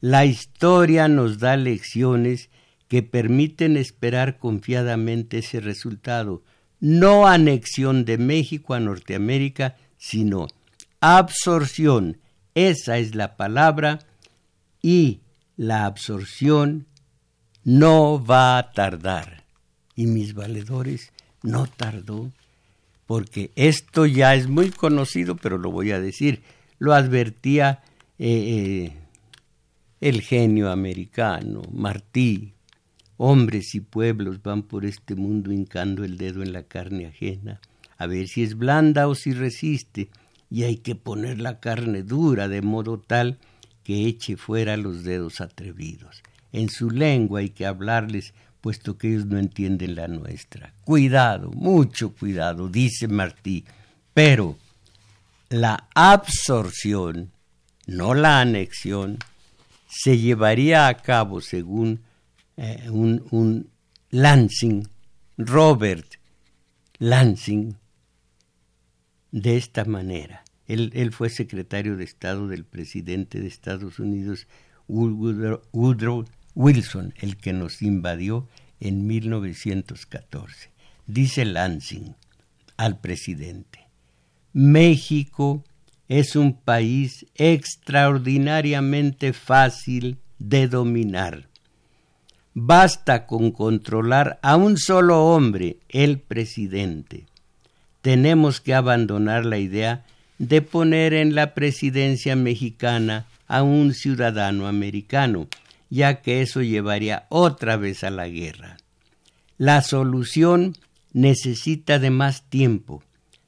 La 0.00 0.24
historia 0.26 1.08
nos 1.08 1.38
da 1.38 1.56
lecciones 1.56 2.50
que 2.88 3.02
permiten 3.02 3.76
esperar 3.76 4.38
confiadamente 4.38 5.38
ese 5.38 5.60
resultado. 5.60 6.42
No 6.80 7.26
anexión 7.26 8.04
de 8.04 8.18
México 8.18 8.74
a 8.74 8.80
Norteamérica, 8.80 9.76
sino 9.96 10.48
absorción. 11.00 12.18
Esa 12.54 12.98
es 12.98 13.14
la 13.14 13.36
palabra 13.36 14.00
y 14.82 15.20
la 15.56 15.86
absorción 15.86 16.86
no 17.64 18.24
va 18.24 18.58
a 18.58 18.72
tardar. 18.72 19.44
Y 19.94 20.06
mis 20.06 20.34
valedores 20.34 21.12
no 21.42 21.66
tardó, 21.66 22.30
porque 23.08 23.52
esto 23.56 24.04
ya 24.04 24.34
es 24.34 24.50
muy 24.50 24.68
conocido, 24.68 25.34
pero 25.34 25.56
lo 25.56 25.70
voy 25.70 25.92
a 25.92 25.98
decir, 25.98 26.42
lo 26.78 26.92
advertía 26.92 27.80
eh, 28.18 28.92
eh, 28.92 28.92
el 30.02 30.20
genio 30.20 30.70
americano, 30.70 31.62
Martí. 31.72 32.52
Hombres 33.16 33.74
y 33.74 33.80
pueblos 33.80 34.42
van 34.42 34.62
por 34.62 34.84
este 34.84 35.14
mundo 35.14 35.50
hincando 35.50 36.04
el 36.04 36.18
dedo 36.18 36.42
en 36.42 36.52
la 36.52 36.64
carne 36.64 37.06
ajena, 37.06 37.62
a 37.96 38.06
ver 38.06 38.28
si 38.28 38.42
es 38.42 38.58
blanda 38.58 39.08
o 39.08 39.14
si 39.14 39.32
resiste, 39.32 40.10
y 40.50 40.64
hay 40.64 40.76
que 40.76 40.94
poner 40.94 41.40
la 41.40 41.60
carne 41.60 42.02
dura 42.02 42.46
de 42.46 42.60
modo 42.60 43.00
tal 43.00 43.38
que 43.84 44.06
eche 44.06 44.36
fuera 44.36 44.76
los 44.76 45.02
dedos 45.02 45.40
atrevidos. 45.40 46.22
En 46.52 46.68
su 46.68 46.90
lengua 46.90 47.40
hay 47.40 47.48
que 47.48 47.64
hablarles 47.64 48.34
puesto 48.60 48.98
que 48.98 49.08
ellos 49.08 49.26
no 49.26 49.38
entienden 49.38 49.94
la 49.94 50.08
nuestra. 50.08 50.72
Cuidado, 50.84 51.50
mucho 51.50 52.14
cuidado, 52.14 52.68
dice 52.68 53.08
Martí, 53.08 53.64
pero 54.14 54.56
la 55.48 55.88
absorción, 55.94 57.30
no 57.86 58.14
la 58.14 58.40
anexión, 58.40 59.18
se 59.88 60.18
llevaría 60.18 60.88
a 60.88 60.94
cabo 60.94 61.40
según 61.40 62.00
eh, 62.56 62.88
un, 62.90 63.70
Lansing, 64.10 64.88
Robert 65.36 66.14
Lansing, 66.98 67.76
de 69.30 69.56
esta 69.56 69.84
manera. 69.84 70.44
Él, 70.66 70.90
él, 70.94 71.12
fue 71.12 71.30
secretario 71.30 71.96
de 71.96 72.04
Estado 72.04 72.48
del 72.48 72.64
presidente 72.64 73.40
de 73.40 73.46
Estados 73.46 73.98
Unidos, 73.98 74.46
Woodrow 74.88 76.24
Wilson, 76.54 77.14
el 77.18 77.36
que 77.36 77.52
nos 77.52 77.82
invadió 77.82 78.48
en 78.80 79.06
1914. 79.06 80.70
Dice 81.06 81.44
Lansing 81.44 82.14
al 82.76 83.00
presidente, 83.00 83.88
México 84.52 85.64
es 86.08 86.36
un 86.36 86.54
país 86.54 87.26
extraordinariamente 87.34 89.32
fácil 89.32 90.18
de 90.38 90.68
dominar. 90.68 91.48
Basta 92.54 93.26
con 93.26 93.52
controlar 93.52 94.38
a 94.42 94.56
un 94.56 94.78
solo 94.78 95.26
hombre, 95.26 95.78
el 95.88 96.18
presidente. 96.18 97.26
Tenemos 98.02 98.60
que 98.60 98.74
abandonar 98.74 99.44
la 99.44 99.58
idea 99.58 100.04
de 100.38 100.62
poner 100.62 101.14
en 101.14 101.34
la 101.34 101.54
presidencia 101.54 102.36
mexicana 102.36 103.26
a 103.46 103.62
un 103.62 103.94
ciudadano 103.94 104.66
americano 104.66 105.48
ya 105.90 106.20
que 106.22 106.42
eso 106.42 106.62
llevaría 106.62 107.26
otra 107.28 107.76
vez 107.76 108.04
a 108.04 108.10
la 108.10 108.28
guerra. 108.28 108.76
La 109.56 109.82
solución 109.82 110.74
necesita 111.12 111.98
de 111.98 112.10
más 112.10 112.48
tiempo. 112.48 113.02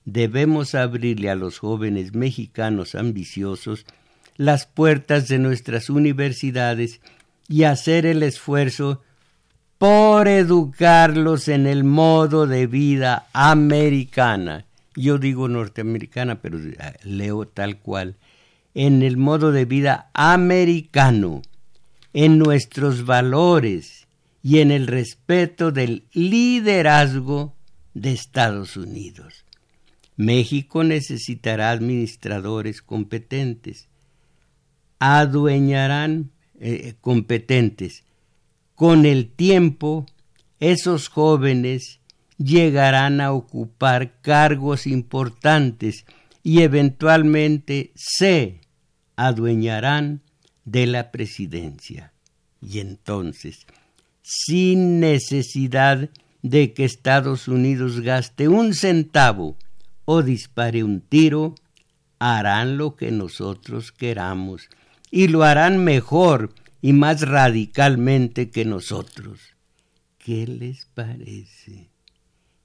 Debemos 0.05 0.75
abrirle 0.75 1.31
a 1.31 1.35
los 1.35 1.59
jóvenes 1.59 2.15
mexicanos 2.15 2.95
ambiciosos 2.95 3.87
las 4.37 4.67
puertas 4.67 5.29
de 5.29 5.39
nuestras 5.39 5.91
universidades 5.91 7.01
y 7.49 7.65
hacer 7.65 8.07
el 8.07 8.23
esfuerzo 8.23 9.03
por 9.77 10.29
educarlos 10.29 11.49
en 11.49 11.67
el 11.67 11.85
modo 11.85 12.47
de 12.47 12.67
vida 12.67 13.27
americana. 13.33 14.65
Yo 14.95 15.19
digo 15.19 15.49
norteamericana, 15.49 16.41
pero 16.41 16.59
leo 17.05 17.47
tal 17.47 17.79
cual. 17.79 18.17
En 18.75 19.03
el 19.03 19.17
modo 19.17 19.53
de 19.53 19.65
vida 19.65 20.11
americano 20.15 21.43
en 22.13 22.39
nuestros 22.39 23.05
valores 23.05 24.07
y 24.43 24.59
en 24.59 24.71
el 24.71 24.87
respeto 24.87 25.71
del 25.71 26.05
liderazgo 26.13 27.55
de 27.95 28.13
Estados 28.13 28.77
Unidos. 28.77 29.45
México 30.17 30.85
necesitará 30.85 31.71
administradores 31.71 32.83
competentes, 32.83 33.89
adueñarán 34.99 36.31
eh, 36.59 36.95
competentes. 37.01 38.05
Con 38.75 39.07
el 39.07 39.31
tiempo, 39.31 40.07
esos 40.59 41.09
jóvenes 41.09 42.01
llegarán 42.37 43.21
a 43.21 43.33
ocupar 43.33 44.21
cargos 44.21 44.87
importantes 44.87 46.05
y 46.43 46.63
eventualmente 46.63 47.93
se 47.95 48.61
adueñarán 49.17 50.23
de 50.71 50.87
la 50.87 51.11
presidencia. 51.11 52.13
Y 52.61 52.79
entonces, 52.79 53.67
sin 54.23 55.01
necesidad 55.01 56.11
de 56.43 56.73
que 56.73 56.85
Estados 56.85 57.49
Unidos 57.49 58.01
gaste 58.01 58.49
un 58.49 58.75
centavo 58.75 59.57
o 60.05 60.23
dispare 60.23 60.85
un 60.85 61.01
tiro, 61.01 61.55
harán 62.19 62.77
lo 62.77 62.97
que 62.97 63.11
nosotros 63.11 63.93
queramos 63.93 64.69
y 65.11 65.29
lo 65.29 65.43
harán 65.43 65.83
mejor 65.83 66.55
y 66.81 66.93
más 66.93 67.23
radicalmente 67.23 68.51
que 68.51 68.65
nosotros. 68.65 69.41
¿Qué 70.19 70.47
les 70.47 70.87
parece? 70.87 71.91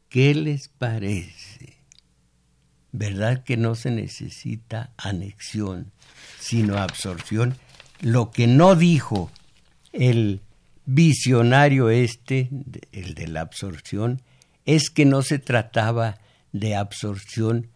¿Qué 0.10 0.36
les 0.36 0.68
parece? 0.68 1.78
¿Verdad 2.92 3.44
que 3.44 3.58
no 3.58 3.76
se 3.76 3.92
necesita 3.92 4.94
anexión, 4.98 5.92
sino 6.40 6.78
absorción? 6.78 7.58
Lo 8.02 8.32
que 8.32 8.48
no 8.48 8.76
dijo 8.76 9.32
el 9.94 10.42
visionario 10.86 11.90
este, 11.90 12.50
el 12.92 13.16
de 13.16 13.28
la 13.28 13.42
absorción, 13.42 14.22
es 14.66 14.90
que 14.90 15.06
no 15.06 15.22
se 15.22 15.40
trataba 15.40 16.18
de 16.52 16.76
absorción 16.76 17.70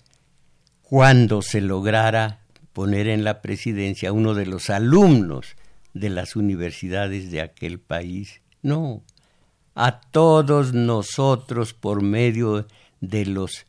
cuando 0.82 1.42
se 1.42 1.62
lograra 1.62 2.42
poner 2.74 3.08
en 3.08 3.24
la 3.24 3.42
presidencia 3.42 4.12
uno 4.12 4.34
de 4.34 4.46
los 4.46 4.70
alumnos 4.70 5.56
de 5.94 6.10
las 6.10 6.36
universidades 6.36 7.32
de 7.32 7.42
aquel 7.42 7.80
país. 7.80 8.42
No, 8.62 9.04
a 9.76 10.02
todos 10.02 10.74
nosotros 10.74 11.74
por 11.74 12.02
medio 12.02 12.68
de 13.02 13.26
los, 13.26 13.66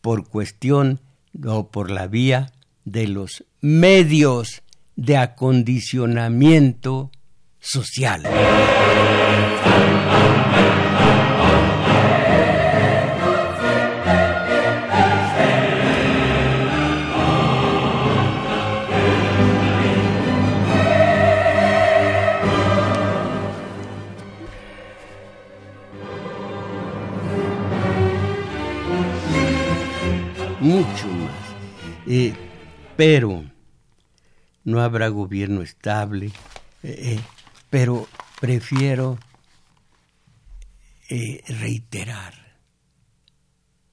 por 0.00 0.28
cuestión 0.28 1.00
o 1.46 1.70
por 1.70 1.90
la 1.90 2.06
vía 2.06 2.52
de 2.84 3.08
los 3.08 3.44
medios 3.60 4.62
de 5.00 5.16
acondicionamiento 5.16 7.10
social. 7.58 8.22
mucho 30.60 31.08
más. 31.08 31.32
Eh, 32.06 32.34
pero 32.96 33.42
no 34.64 34.80
habrá 34.80 35.08
gobierno 35.08 35.62
estable, 35.62 36.26
eh, 36.82 37.16
eh, 37.16 37.20
pero 37.68 38.08
prefiero 38.40 39.18
reiterar, 41.48 42.34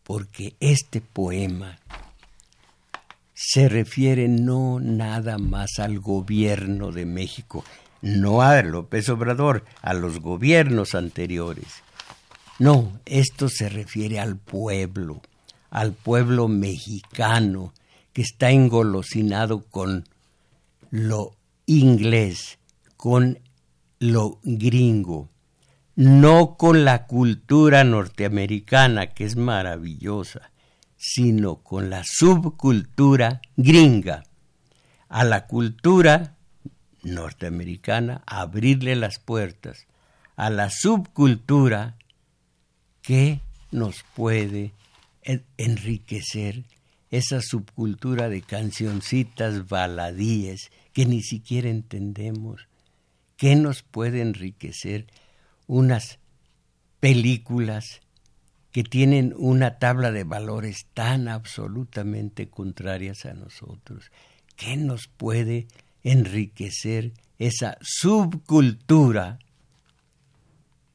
porque 0.04 0.56
este 0.60 1.02
poema 1.02 1.80
se 3.34 3.70
refiere 3.70 4.28
no 4.28 4.80
nada 4.80 5.38
más 5.38 5.78
al 5.78 6.00
gobierno 6.00 6.92
de 6.92 7.06
México, 7.06 7.64
no 8.02 8.42
a 8.42 8.62
López 8.64 9.10
Obrador, 9.10 9.64
a 9.82 9.94
los 9.94 10.20
gobiernos 10.20 10.96
anteriores. 10.96 11.84
No, 12.58 13.00
esto 13.06 13.50
se 13.50 13.70
refiere 13.70 14.20
al 14.20 14.38
pueblo, 14.38 15.22
al 15.70 15.94
pueblo 15.94 16.48
mexicano 16.48 17.74
que 18.12 18.24
está 18.24 18.50
engolosinado 18.50 19.62
con 19.70 20.10
lo 20.92 21.36
inglés, 21.66 22.60
con 22.96 23.40
lo 24.00 24.40
gringo, 24.44 25.30
no 25.96 26.58
con 26.58 26.86
la 26.86 27.08
cultura 27.08 27.84
norteamericana, 27.84 29.08
que 29.08 29.26
es 29.26 29.36
maravillosa, 29.36 30.52
sino 30.98 31.58
con 31.58 31.90
la 31.90 32.04
subcultura 32.06 33.42
gringa. 33.56 34.24
A 35.10 35.24
la 35.24 35.48
cultura 35.48 36.36
norteamericana 37.04 38.24
abrirle 38.26 38.96
las 38.96 39.20
puertas, 39.20 39.88
a 40.36 40.50
la 40.50 40.70
subcultura 40.70 41.98
que 43.02 43.42
nos 43.72 44.04
puede 44.16 44.74
enriquecer 45.58 46.64
esa 47.12 47.42
subcultura 47.42 48.30
de 48.30 48.42
cancioncitas 48.42 49.68
baladíes 49.68 50.72
que 50.94 51.06
ni 51.06 51.22
siquiera 51.22 51.70
entendemos. 51.70 52.68
¿Qué 53.38 53.56
nos 53.56 53.84
puede 53.84 54.22
enriquecer 54.22 55.08
unas 55.68 56.20
películas 57.00 58.02
que 58.72 58.84
tienen 58.84 59.34
una 59.38 59.80
tabla 59.80 60.12
de 60.12 60.24
valores 60.24 60.88
tan 60.94 61.28
absolutamente 61.28 62.50
contrarias 62.50 63.26
a 63.26 63.34
nosotros? 63.34 64.12
¿Qué 64.56 64.76
nos 64.76 65.08
puede 65.08 65.68
enriquecer 66.04 67.14
esa 67.38 67.78
subcultura 67.82 69.40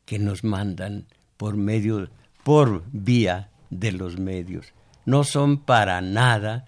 que 0.04 0.18
nos 0.18 0.44
mandan 0.44 1.06
por 1.36 1.56
medio, 1.56 2.08
por 2.44 2.84
vía 2.92 3.50
de 3.70 3.92
los 3.92 4.18
medios. 4.18 4.72
No 5.04 5.24
son 5.24 5.58
para 5.58 6.00
nada 6.00 6.66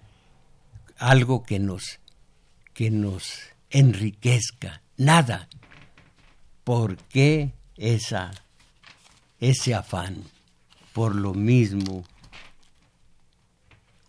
algo 0.97 1.43
que 1.43 1.59
nos, 1.59 1.99
que 2.73 2.91
nos 2.91 3.39
enriquezca, 3.69 4.81
nada. 4.97 5.47
¿Por 6.63 6.97
qué 6.97 7.53
esa, 7.77 8.31
ese 9.39 9.73
afán? 9.73 10.23
Por 10.93 11.15
lo 11.15 11.33
mismo. 11.33 12.03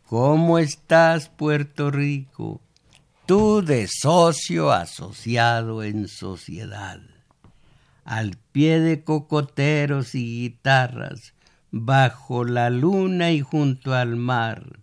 ¿Cómo 0.07 0.59
estás, 0.59 1.29
Puerto 1.29 1.91
Rico? 1.91 2.61
Tú 3.27 3.61
de 3.61 3.89
socio 3.89 4.71
asociado 4.71 5.83
en 5.83 6.07
sociedad, 6.07 7.01
al 8.05 8.37
pie 8.53 8.79
de 8.79 9.03
cocoteros 9.03 10.15
y 10.15 10.43
guitarras, 10.43 11.35
bajo 11.71 12.45
la 12.45 12.71
luna 12.71 13.33
y 13.33 13.41
junto 13.41 13.95
al 13.95 14.17
mar. 14.17 14.81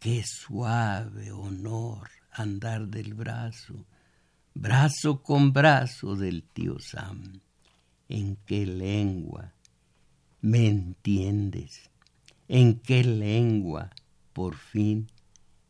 Qué 0.00 0.24
suave 0.24 1.30
honor 1.30 2.10
andar 2.32 2.88
del 2.88 3.14
brazo, 3.14 3.84
brazo 4.54 5.22
con 5.22 5.52
brazo 5.52 6.16
del 6.16 6.42
tío 6.42 6.78
Sam. 6.80 7.40
¿En 8.08 8.36
qué 8.46 8.66
lengua 8.66 9.52
me 10.40 10.66
entiendes? 10.66 11.90
¿En 12.48 12.80
qué 12.80 13.04
lengua 13.04 13.90
por 14.32 14.56
fin 14.56 15.08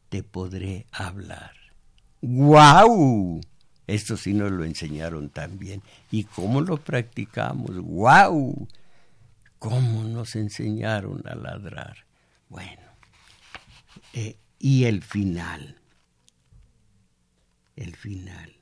te 0.09 0.23
podré 0.23 0.87
hablar? 0.91 1.53
¡Guau! 2.21 3.41
Esto 3.87 4.17
sí 4.17 4.33
nos 4.33 4.51
lo 4.51 4.65
enseñaron 4.65 5.29
también. 5.29 5.83
¿Y 6.11 6.25
cómo 6.25 6.61
lo 6.61 6.79
practicamos? 6.79 7.79
¡Guau! 7.79 8.67
¿Cómo 9.63 10.03
nos 10.03 10.35
enseñaron 10.35 11.23
a 11.25 11.37
ladrar? 11.37 12.05
Bueno, 12.49 12.83
eh, 14.13 14.37
y 14.59 14.87
el 14.87 15.05
final, 15.05 15.81
el 17.77 17.95
final. 17.95 18.57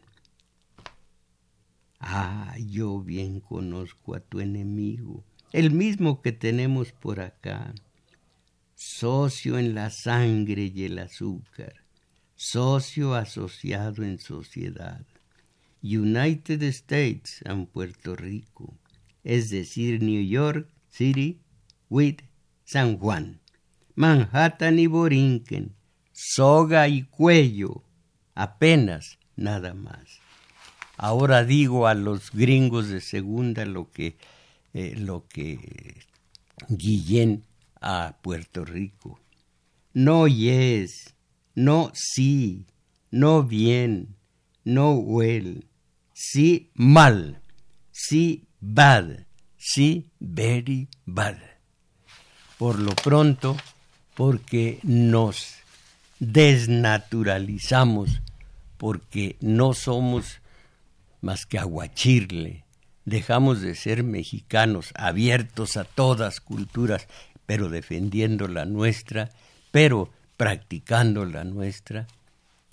Ah, 2.01 2.55
yo 2.59 3.01
bien 3.01 3.41
conozco 3.41 4.15
a 4.15 4.21
tu 4.21 4.41
enemigo, 4.41 5.25
el 5.53 5.71
mismo 5.71 6.21
que 6.21 6.33
tenemos 6.33 6.93
por 6.93 7.21
acá, 7.21 7.73
socio 8.75 9.57
en 9.57 9.75
la 9.75 9.89
sangre 9.89 10.71
y 10.75 10.85
el 10.85 10.99
azúcar, 10.99 11.77
socio 12.37 13.15
asociado 13.15 14.03
en 14.03 14.19
sociedad. 14.19 15.07
United 15.83 16.63
States 16.65 17.41
en 17.47 17.65
Puerto 17.65 18.17
Rico, 18.17 18.77
es 19.25 19.49
decir, 19.49 20.03
New 20.03 20.23
York 20.23 20.69
City 20.91 21.41
with 21.89 22.21
San 22.65 22.99
Juan, 22.99 23.41
Manhattan 23.95 24.79
y 24.79 24.87
Borinquen, 24.87 25.75
soga 26.13 26.89
y 26.89 27.03
cuello, 27.03 27.83
apenas 28.35 29.19
nada 29.37 29.75
más. 29.75 30.21
Ahora 30.97 31.45
digo 31.45 31.87
a 31.87 31.95
los 31.95 32.31
gringos 32.31 32.89
de 32.89 33.01
segunda 33.01 33.65
lo 33.65 33.91
que, 33.91 34.17
eh, 34.75 34.95
lo 34.97 35.27
que 35.27 35.97
Guillén 36.69 37.45
a 37.81 38.17
Puerto 38.23 38.65
Rico. 38.65 39.19
No 39.93 40.29
yes, 40.29 41.15
no 41.55 41.91
sí, 41.95 42.67
no 43.11 43.43
bien, 43.43 44.17
no 44.65 44.93
well, 44.93 45.65
sí 46.13 46.71
mal, 46.75 47.41
sí 47.91 48.47
bad, 48.61 49.27
sí, 49.61 50.09
very 50.19 50.89
bad. 51.05 51.37
Por 52.59 52.79
lo 52.79 52.95
pronto, 52.97 53.57
porque 54.15 54.81
nos 54.83 55.57
desnaturalizamos, 56.19 58.21
porque 58.77 59.37
no 59.41 59.75
somos 59.75 60.41
más 61.21 61.47
que 61.47 61.59
aguachirle, 61.59 62.65
dejamos 63.05 63.61
de 63.61 63.75
ser 63.75 64.03
mexicanos 64.03 64.93
abiertos 64.95 65.77
a 65.77 65.85
todas 65.85 66.41
culturas, 66.41 67.07
pero 67.47 67.69
defendiendo 67.69 68.49
la 68.49 68.65
nuestra, 68.65 69.31
pero 69.71 70.11
practicando 70.37 71.27
la 71.27 71.45
nuestra, 71.45 72.07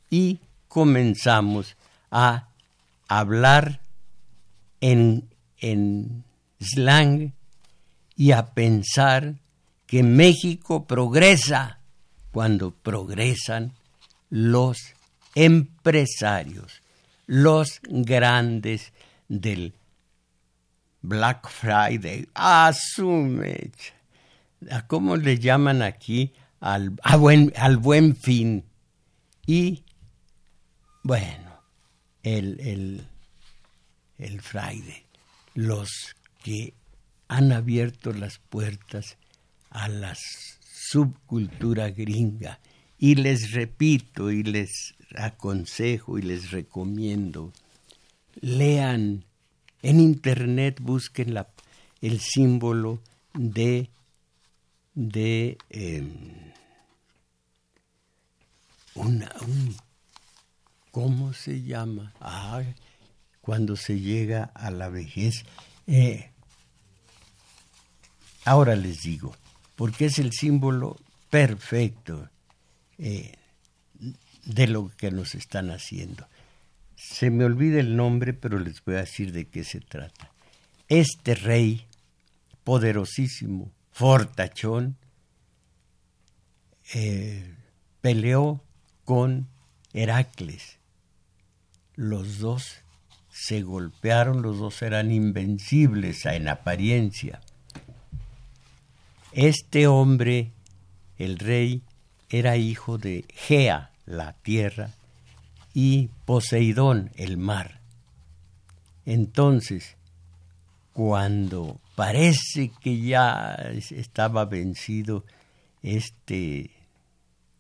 y 0.10 0.40
comenzamos 0.68 1.76
a 2.12 2.50
hablar 3.08 3.82
en, 4.80 5.28
en 5.60 6.24
slang 6.60 7.34
y 8.16 8.32
a 8.32 8.54
pensar 8.54 9.36
que 9.86 10.04
México 10.04 10.86
progresa 10.86 11.80
cuando 12.32 12.72
progresan 12.72 13.74
los 14.30 14.78
empresarios, 15.36 16.82
los 17.26 17.80
grandes 17.84 18.92
del 19.28 19.74
Black 21.02 21.50
Friday. 21.50 22.28
Asume. 22.34 23.72
¿Cómo 24.88 25.16
le 25.16 25.38
llaman 25.40 25.82
aquí? 25.82 26.34
Al, 26.60 26.98
buen, 27.20 27.54
al 27.56 27.78
buen 27.78 28.16
fin. 28.16 28.66
Y, 29.46 29.84
bueno, 31.04 31.62
el, 32.24 32.60
el 32.60 33.08
el 34.18 34.42
fraile, 34.42 35.06
los 35.54 36.16
que 36.48 36.74
han 37.28 37.52
abierto 37.52 38.14
las 38.14 38.40
puertas 38.40 39.18
a 39.70 39.90
la 39.90 40.16
subcultura 40.62 41.90
gringa. 41.90 42.62
Y 42.98 43.16
les 43.16 43.52
repito 43.52 44.32
y 44.32 44.44
les 44.44 44.96
aconsejo 45.14 46.18
y 46.18 46.22
les 46.22 46.52
recomiendo, 46.52 47.52
lean 48.40 49.26
en 49.82 50.00
internet, 50.00 50.80
busquen 50.80 51.34
la, 51.34 51.50
el 52.00 52.22
símbolo 52.22 53.02
de, 53.34 53.90
de 54.96 55.58
em, 55.70 56.54
una, 58.96 59.36
un, 59.42 59.76
¿cómo 60.92 61.34
se 61.34 61.62
llama? 61.62 62.14
Ah, 62.22 62.64
cuando 63.42 63.76
se 63.76 64.00
llega 64.00 64.46
a 64.56 64.72
la 64.72 64.88
vejez. 64.88 65.44
Eh, 65.88 66.32
ahora 68.48 68.78
les 68.78 69.02
digo, 69.02 69.36
porque 69.76 70.06
es 70.06 70.20
el 70.20 70.32
símbolo 70.32 70.98
perfecto 71.30 72.30
eh, 72.98 73.34
de 74.46 74.68
lo 74.68 74.90
que 74.98 75.12
nos 75.12 75.36
están 75.36 75.70
haciendo. 75.70 76.26
Se 76.96 77.30
me 77.30 77.44
olvida 77.44 77.80
el 77.80 77.98
nombre, 77.98 78.34
pero 78.34 78.58
les 78.58 78.84
voy 78.84 78.96
a 78.96 79.00
decir 79.00 79.34
de 79.34 79.50
qué 79.50 79.66
se 79.66 79.82
trata. 79.82 80.32
Este 80.88 81.36
rey 81.36 81.86
poderosísimo, 82.64 83.70
fortachón, 83.92 84.96
eh, 86.94 87.54
peleó 88.00 88.64
con 89.04 89.48
Heracles. 89.92 90.78
Los 91.96 92.40
dos 92.40 92.78
se 93.30 93.62
golpearon, 93.62 94.42
los 94.42 94.58
dos 94.58 94.82
eran 94.82 95.12
invencibles 95.12 96.26
en 96.26 96.48
apariencia. 96.48 97.42
Este 99.34 99.88
hombre, 99.88 100.52
el 101.18 101.38
rey, 101.38 101.84
era 102.30 102.58
hijo 102.58 102.98
de 102.98 103.26
Gea, 103.34 103.92
la 104.06 104.34
tierra, 104.34 104.92
y 105.74 106.10
Poseidón, 106.26 107.12
el 107.16 107.38
mar. 107.38 107.82
Entonces, 109.06 109.98
cuando 110.94 111.80
parece 111.96 112.72
que 112.82 113.00
ya 113.00 113.54
estaba 113.92 114.46
vencido 114.46 115.26
este 115.84 116.72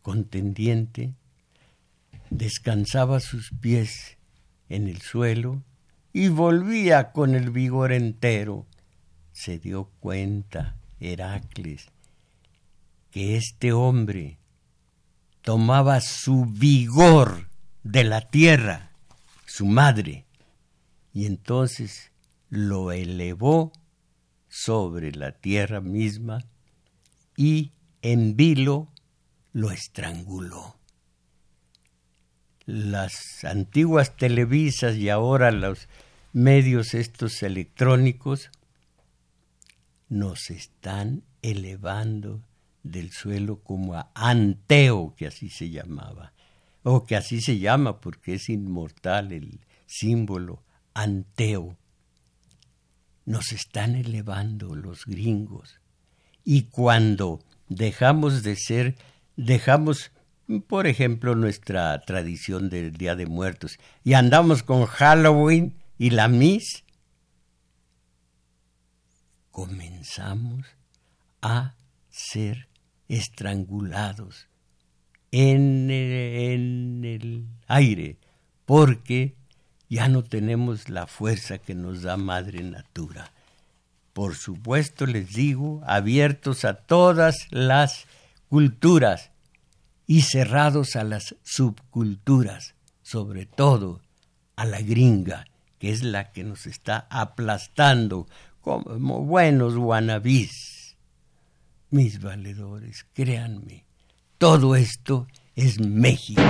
contendiente, 0.01 1.13
descansaba 2.29 3.19
sus 3.19 3.51
pies 3.61 4.17
en 4.69 4.87
el 4.87 5.01
suelo 5.01 5.61
y 6.13 6.29
volvía 6.29 7.11
con 7.11 7.35
el 7.35 7.51
vigor 7.51 7.91
entero. 7.91 8.65
Se 9.31 9.59
dio 9.59 9.91
cuenta 9.99 10.75
Heracles 10.99 11.87
que 13.11 13.37
este 13.37 13.71
hombre 13.71 14.39
tomaba 15.41 16.01
su 16.01 16.45
vigor 16.45 17.49
de 17.83 18.03
la 18.03 18.21
tierra, 18.21 18.91
su 19.45 19.65
madre, 19.65 20.25
y 21.13 21.25
entonces 21.25 22.11
lo 22.49 22.91
elevó 22.91 23.71
sobre 24.49 25.11
la 25.11 25.31
tierra 25.31 25.81
misma 25.81 26.43
y 27.35 27.71
en 28.01 28.35
vilo 28.35 28.89
lo 29.53 29.71
estranguló. 29.71 30.77
Las 32.65 33.43
antiguas 33.45 34.15
televisas 34.17 34.95
y 34.97 35.09
ahora 35.09 35.51
los 35.51 35.87
medios 36.33 36.93
estos 36.93 37.41
electrónicos 37.41 38.51
nos 40.09 40.49
están 40.49 41.23
elevando 41.41 42.41
del 42.83 43.11
suelo 43.11 43.61
como 43.61 43.95
a 43.95 44.11
Anteo, 44.13 45.13
que 45.15 45.27
así 45.27 45.49
se 45.49 45.69
llamaba, 45.69 46.33
o 46.83 47.05
que 47.05 47.15
así 47.15 47.41
se 47.41 47.59
llama 47.59 47.99
porque 47.99 48.35
es 48.35 48.49
inmortal 48.49 49.31
el 49.31 49.59
símbolo 49.85 50.63
Anteo. 50.93 51.77
Nos 53.25 53.51
están 53.51 53.95
elevando 53.95 54.73
los 54.75 55.05
gringos. 55.05 55.81
Y 56.45 56.63
cuando 56.63 57.41
dejamos 57.67 58.41
de 58.41 58.55
ser, 58.55 58.95
dejamos, 59.35 60.11
por 60.67 60.87
ejemplo, 60.87 61.35
nuestra 61.35 61.99
tradición 62.01 62.69
del 62.69 62.93
Día 62.93 63.15
de 63.15 63.25
Muertos 63.25 63.79
y 64.05 64.13
andamos 64.13 64.63
con 64.63 64.85
Halloween 64.85 65.75
y 65.97 66.11
la 66.11 66.29
Miss, 66.29 66.85
comenzamos 69.57 70.67
a 71.41 71.73
ser 72.11 72.67
estrangulados 73.09 74.45
en 75.31 75.89
el, 75.89 77.47
aire, 77.65 78.19
porque 78.65 79.33
ya 79.89 80.09
no 80.09 80.23
tenemos 80.23 80.89
la 80.89 81.07
fuerza 81.07 81.57
que 81.57 81.73
nos 81.73 82.03
da 82.03 82.17
Madre 82.17 82.61
Natura. 82.61 83.31
Por 84.13 84.35
supuesto, 84.35 85.07
les 85.07 85.33
digo, 85.33 85.81
abiertos 85.87 86.63
a 86.63 86.75
todas 86.75 87.47
las 87.49 88.05
culturas 88.49 89.31
y 90.05 90.21
cerrados 90.21 90.95
a 90.95 91.03
las 91.03 91.35
subculturas, 91.41 92.75
sobre 93.01 93.47
todo 93.47 94.01
a 94.55 94.65
la 94.65 94.81
gringa, 94.81 95.47
que 95.79 95.89
es 95.89 96.03
la 96.03 96.31
que 96.31 96.43
nos 96.43 96.67
está 96.67 97.07
aplastando 97.09 98.27
como 98.67 99.23
buenos 99.23 99.77
guanabís. 99.77 100.97
Mis 101.89 102.21
valedores, 102.21 103.05
créanme, 103.13 103.85
todo 104.37 104.75
esto 104.75 105.25
es 105.55 105.79
México. 105.79 106.41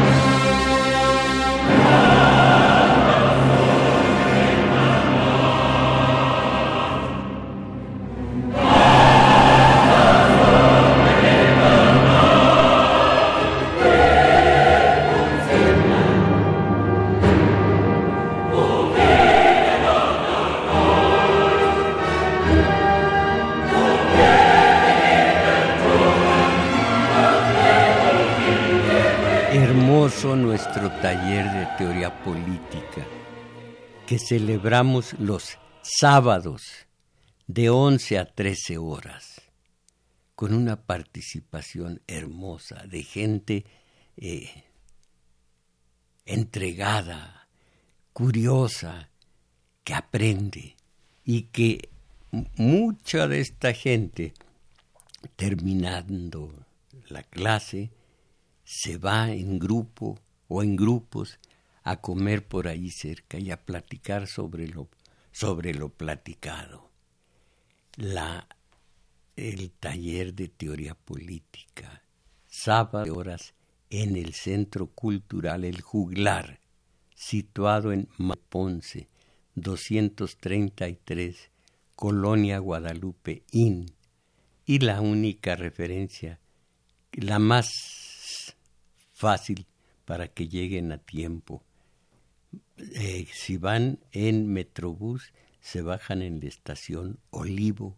Que 34.08 34.20
celebramos 34.20 35.20
los 35.20 35.58
sábados 35.82 36.64
de 37.46 37.70
11 37.70 38.18
a 38.18 38.26
13 38.26 38.78
horas 38.78 39.42
con 40.34 40.54
una 40.54 40.82
participación 40.82 42.02
hermosa 42.08 42.86
de 42.88 43.04
gente 43.04 43.66
eh, 44.16 44.64
entregada, 46.26 47.50
curiosa, 48.14 49.10
que 49.84 49.94
aprende 49.94 50.78
y 51.26 51.44
que 51.44 51.90
mucha 52.56 53.28
de 53.28 53.42
esta 53.42 53.74
gente 53.74 54.34
terminando 55.36 56.66
la 57.10 57.24
clase 57.24 57.92
se 58.64 58.98
va 58.98 59.32
en 59.32 59.60
grupo 59.60 60.18
o 60.48 60.64
en 60.64 60.78
grupos 60.78 61.40
a 61.88 62.02
comer 62.02 62.46
por 62.46 62.68
ahí 62.68 62.92
cerca 62.92 63.40
y 63.40 63.50
a 63.50 63.64
platicar 63.64 64.28
sobre 64.28 64.68
lo, 64.68 64.90
sobre 65.32 65.74
lo 65.74 65.88
platicado. 65.88 66.92
La, 67.96 68.46
el 69.38 69.72
taller 69.72 70.34
de 70.34 70.50
teoría 70.50 70.96
política, 70.96 72.04
sábado 72.46 73.16
horas 73.16 73.54
en 73.90 74.18
el 74.18 74.34
Centro 74.34 74.88
Cultural 74.88 75.64
El 75.64 75.80
Juglar, 75.80 76.60
situado 77.16 77.94
en 77.94 78.10
Maponce, 78.18 79.08
233, 79.56 81.52
Colonia 81.96 82.60
Guadalupe 82.60 83.44
Inn, 83.52 83.94
y 84.66 84.80
la 84.80 85.00
única 85.00 85.56
referencia, 85.56 86.42
la 87.14 87.40
más 87.40 88.58
fácil 89.14 89.66
para 90.04 90.28
que 90.28 90.50
lleguen 90.50 90.92
a 90.92 90.98
tiempo. 90.98 91.64
Eh, 92.78 93.28
si 93.34 93.58
van 93.58 94.00
en 94.12 94.54
Metrobús, 94.54 95.34
se 95.62 95.82
bajan 95.82 96.22
en 96.22 96.40
la 96.40 96.48
estación 96.48 97.20
Olivo, 97.32 97.98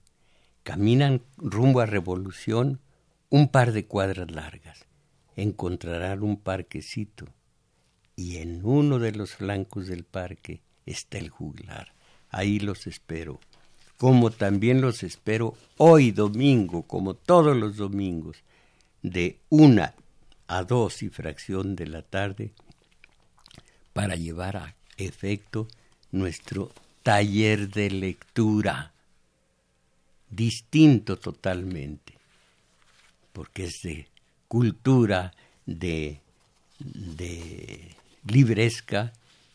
caminan 0.63 1.21
rumbo 1.38 1.82
a 1.82 1.86
Revolución 1.86 2.80
un 3.30 3.49
par 3.49 3.73
de 3.73 3.86
cuadras 3.86 4.32
largas, 4.32 4.86
encontrarán 5.36 6.23
un 6.23 6.38
parquecito 6.38 7.25
y 8.15 8.38
en 8.38 8.65
uno 8.65 8.99
de 8.99 9.11
los 9.11 9.36
flancos 9.36 9.88
del 9.88 10.03
parque 10.03 10.61
está 10.86 11.17
el 11.17 11.30
juglar. 11.30 11.93
ahí 12.30 12.59
los 12.59 12.88
espero. 12.88 13.39
Como 13.97 14.32
también 14.32 14.82
los 14.82 15.03
espero 15.03 15.55
hoy 15.77 16.11
domingo, 16.11 16.84
como 16.84 17.15
todos 17.15 17.55
los 17.55 17.75
domingos, 17.75 18.43
de 19.01 19.39
una 19.49 19.93
a 20.47 20.63
dos 20.63 21.03
y 21.03 21.09
fracción 21.09 21.75
de 21.75 21.88
la 21.88 22.01
tarde, 22.01 22.53
para 24.00 24.16
llevar 24.16 24.56
a 24.56 24.76
efecto 24.95 25.68
nuestro 26.14 26.72
taller 27.04 27.68
de 27.68 27.91
lectura, 27.91 28.93
distinto 30.30 31.18
totalmente, 31.18 32.14
porque 33.34 33.66
es 33.66 33.82
de 33.82 34.08
cultura, 34.47 35.34
de, 35.66 36.22
de 36.80 37.93
libresca, 38.26 39.12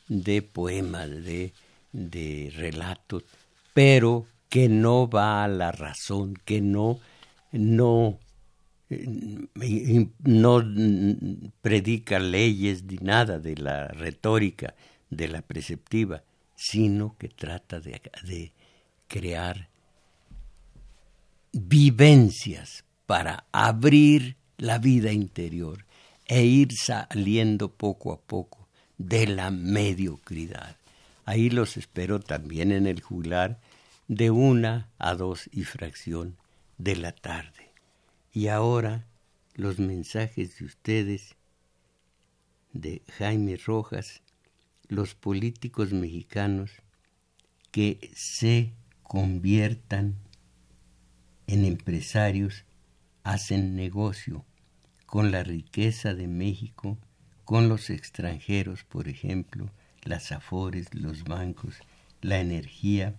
de 0.08 0.42
poemas, 0.42 1.08
de, 1.08 1.54
de 1.92 2.52
relatos, 2.54 3.24
pero 3.72 4.26
que 4.50 4.68
no 4.68 5.08
va 5.08 5.42
a 5.42 5.48
la 5.48 5.72
razón, 5.72 6.34
que 6.44 6.60
no, 6.60 7.00
no, 7.50 8.18
no 8.90 10.62
predica 11.62 12.18
leyes 12.18 12.84
ni 12.84 12.96
nada 12.96 13.38
de 13.38 13.56
la 13.56 13.88
retórica, 13.88 14.74
de 15.10 15.28
la 15.28 15.42
preceptiva, 15.42 16.22
sino 16.54 17.16
que 17.18 17.28
trata 17.28 17.80
de, 17.80 18.52
crear 19.08 19.68
vivencias 21.52 22.84
para 23.06 23.46
abrir 23.52 24.36
la 24.56 24.78
vida 24.78 25.12
interior 25.12 25.84
e 26.26 26.44
ir 26.44 26.72
saliendo 26.72 27.70
poco 27.70 28.12
a 28.12 28.20
poco 28.20 28.66
de 28.98 29.26
la 29.26 29.50
mediocridad. 29.50 30.76
Ahí 31.26 31.50
los 31.50 31.76
espero 31.76 32.20
también 32.20 32.72
en 32.72 32.86
el 32.86 33.00
juglar 33.00 33.60
de 34.08 34.30
una 34.30 34.88
a 34.98 35.14
dos 35.14 35.48
y 35.52 35.64
fracción 35.64 36.36
de 36.78 36.96
la 36.96 37.12
tarde. 37.12 37.63
Y 38.36 38.48
ahora 38.48 39.06
los 39.54 39.78
mensajes 39.78 40.58
de 40.58 40.64
ustedes, 40.64 41.36
de 42.72 43.02
Jaime 43.16 43.56
Rojas, 43.56 44.22
los 44.88 45.14
políticos 45.14 45.92
mexicanos 45.92 46.72
que 47.70 48.10
se 48.16 48.72
conviertan 49.04 50.16
en 51.46 51.64
empresarios, 51.64 52.64
hacen 53.22 53.76
negocio 53.76 54.44
con 55.06 55.30
la 55.30 55.44
riqueza 55.44 56.12
de 56.12 56.26
México, 56.26 56.98
con 57.44 57.68
los 57.68 57.88
extranjeros, 57.88 58.82
por 58.82 59.06
ejemplo, 59.06 59.70
las 60.02 60.32
afores, 60.32 60.92
los 60.92 61.22
bancos, 61.22 61.76
la 62.20 62.40
energía 62.40 63.14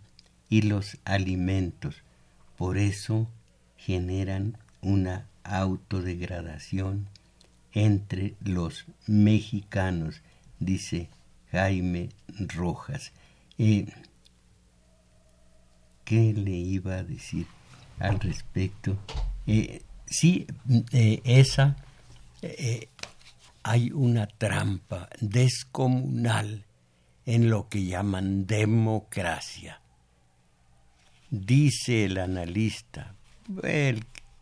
y 0.50 0.64
los 0.64 0.98
alimentos. 1.06 2.04
Por 2.58 2.78
eso 2.78 3.30
generan 3.78 4.58
una 4.82 5.28
autodegradación 5.44 7.08
entre 7.76 8.36
los 8.44 8.86
mexicanos, 9.06 10.22
dice 10.60 11.10
Jaime 11.52 12.10
Rojas. 12.40 13.12
Eh, 13.58 13.86
¿Qué 16.04 16.34
le 16.34 16.52
iba 16.52 16.96
a 16.96 17.04
decir 17.04 17.48
al 18.00 18.20
respecto? 18.20 18.98
Eh, 19.46 19.82
sí, 20.06 20.48
eh, 20.92 21.22
esa, 21.24 21.76
hay 23.64 23.92
una 23.92 24.28
trampa 24.28 25.10
descomunal 25.20 26.66
en 27.26 27.50
lo 27.50 27.68
que 27.70 27.86
llaman 27.86 28.46
democracia. 28.46 29.82
Dice 31.32 32.06
el 32.06 32.20
analista, 32.20 33.16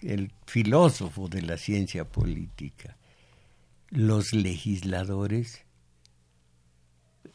el 0.03 0.31
filósofo 0.45 1.27
de 1.27 1.41
la 1.41 1.57
ciencia 1.57 2.05
política, 2.05 2.97
los 3.89 4.33
legisladores 4.33 5.63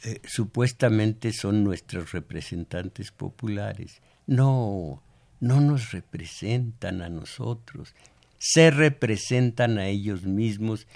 eh, 0.05 0.21
supuestamente 0.25 1.33
son 1.33 1.65
nuestros 1.65 2.13
representantes 2.13 3.11
populares. 3.11 4.01
No, 4.27 5.03
no 5.41 5.61
nos 5.61 5.93
representan 5.93 7.03
a 7.03 7.09
nosotros, 7.09 7.95
se 8.39 8.71
representan 8.71 9.79
a 9.79 9.87
ellos 9.87 10.23
mismos 10.23 10.87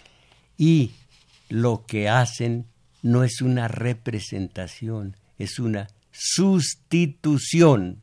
y 0.57 0.93
lo 1.49 1.85
que 1.87 2.09
hacen 2.09 2.67
no 3.03 3.25
es 3.25 3.41
una 3.43 3.67
representación, 3.69 5.17
es 5.39 5.59
una 5.59 5.89
sustitución. 6.13 8.03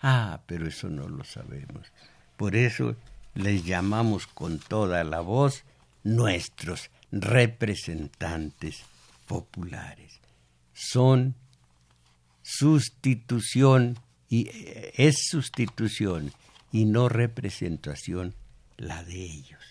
Ah, 0.00 0.42
pero 0.46 0.66
eso 0.66 0.88
no 0.88 1.08
lo 1.08 1.24
sabemos. 1.24 1.92
Por 2.40 2.56
eso 2.56 2.96
les 3.34 3.66
llamamos 3.66 4.26
con 4.26 4.60
toda 4.60 5.04
la 5.04 5.20
voz 5.20 5.64
nuestros 6.04 6.90
representantes 7.12 8.80
populares. 9.26 10.22
Son 10.72 11.34
sustitución 12.40 13.98
y 14.30 14.48
eh, 14.48 14.90
es 14.96 15.16
sustitución 15.28 16.32
y 16.72 16.86
no 16.86 17.10
representación 17.10 18.34
la 18.78 19.04
de 19.04 19.22
ellos. 19.22 19.62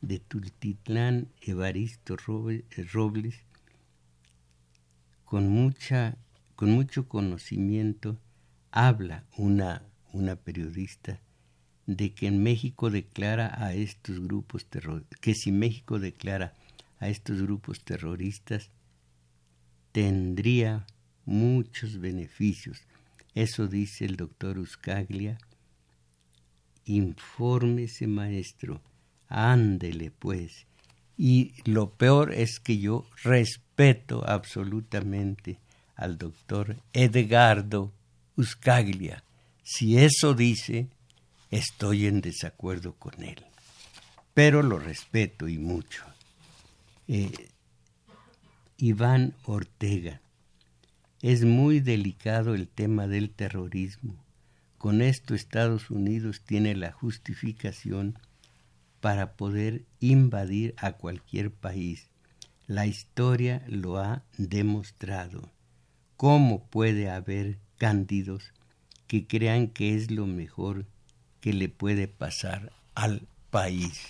De 0.00 0.18
Tultitlán, 0.18 1.28
Evaristo 1.40 2.16
Robles, 2.16 3.36
con, 5.24 5.48
mucha, 5.48 6.16
con 6.56 6.72
mucho 6.72 7.08
conocimiento, 7.08 8.18
habla 8.72 9.24
una, 9.36 9.84
una 10.12 10.34
periodista 10.34 11.20
de 11.86 12.12
que 12.14 12.30
México 12.30 12.90
declara 12.90 13.52
a 13.62 13.74
estos 13.74 14.20
grupos 14.20 14.66
que 15.20 15.34
si 15.34 15.52
México 15.52 15.98
declara 15.98 16.54
a 17.00 17.08
estos 17.08 17.42
grupos 17.42 17.80
terroristas, 17.84 18.70
tendría 19.90 20.86
muchos 21.24 21.98
beneficios. 21.98 22.82
Eso 23.34 23.66
dice 23.66 24.04
el 24.04 24.16
doctor 24.16 24.58
Uscaglia. 24.58 25.38
Infórmese, 26.84 28.06
maestro. 28.06 28.80
Ándele, 29.28 30.10
pues. 30.10 30.66
Y 31.16 31.54
lo 31.64 31.90
peor 31.94 32.32
es 32.32 32.58
que 32.60 32.78
yo 32.78 33.06
respeto 33.22 34.24
absolutamente 34.28 35.58
al 35.96 36.18
doctor 36.18 36.76
Edgardo 36.92 37.92
Uscaglia. 38.36 39.22
Si 39.62 39.98
eso 39.98 40.34
dice, 40.34 40.88
estoy 41.52 42.06
en 42.06 42.22
desacuerdo 42.22 42.94
con 42.94 43.22
él. 43.22 43.44
Pero 44.34 44.62
lo 44.62 44.78
respeto 44.78 45.48
y 45.48 45.58
mucho. 45.58 46.02
Eh, 47.06 47.50
Iván 48.78 49.34
Ortega. 49.44 50.22
Es 51.20 51.44
muy 51.44 51.80
delicado 51.80 52.54
el 52.54 52.66
tema 52.66 53.06
del 53.06 53.30
terrorismo. 53.30 54.16
Con 54.78 55.02
esto 55.02 55.34
Estados 55.34 55.90
Unidos 55.90 56.40
tiene 56.40 56.74
la 56.74 56.90
justificación 56.90 58.18
para 59.00 59.34
poder 59.34 59.84
invadir 60.00 60.74
a 60.78 60.92
cualquier 60.92 61.52
país. 61.52 62.08
La 62.66 62.86
historia 62.86 63.62
lo 63.68 63.98
ha 63.98 64.24
demostrado. 64.38 65.52
¿Cómo 66.16 66.66
puede 66.68 67.10
haber 67.10 67.58
cándidos 67.76 68.52
que 69.06 69.26
crean 69.26 69.68
que 69.68 69.94
es 69.94 70.10
lo 70.10 70.26
mejor 70.26 70.86
que 71.42 71.52
le 71.52 71.68
puede 71.68 72.08
pasar 72.08 72.72
al 72.94 73.28
país? 73.50 74.00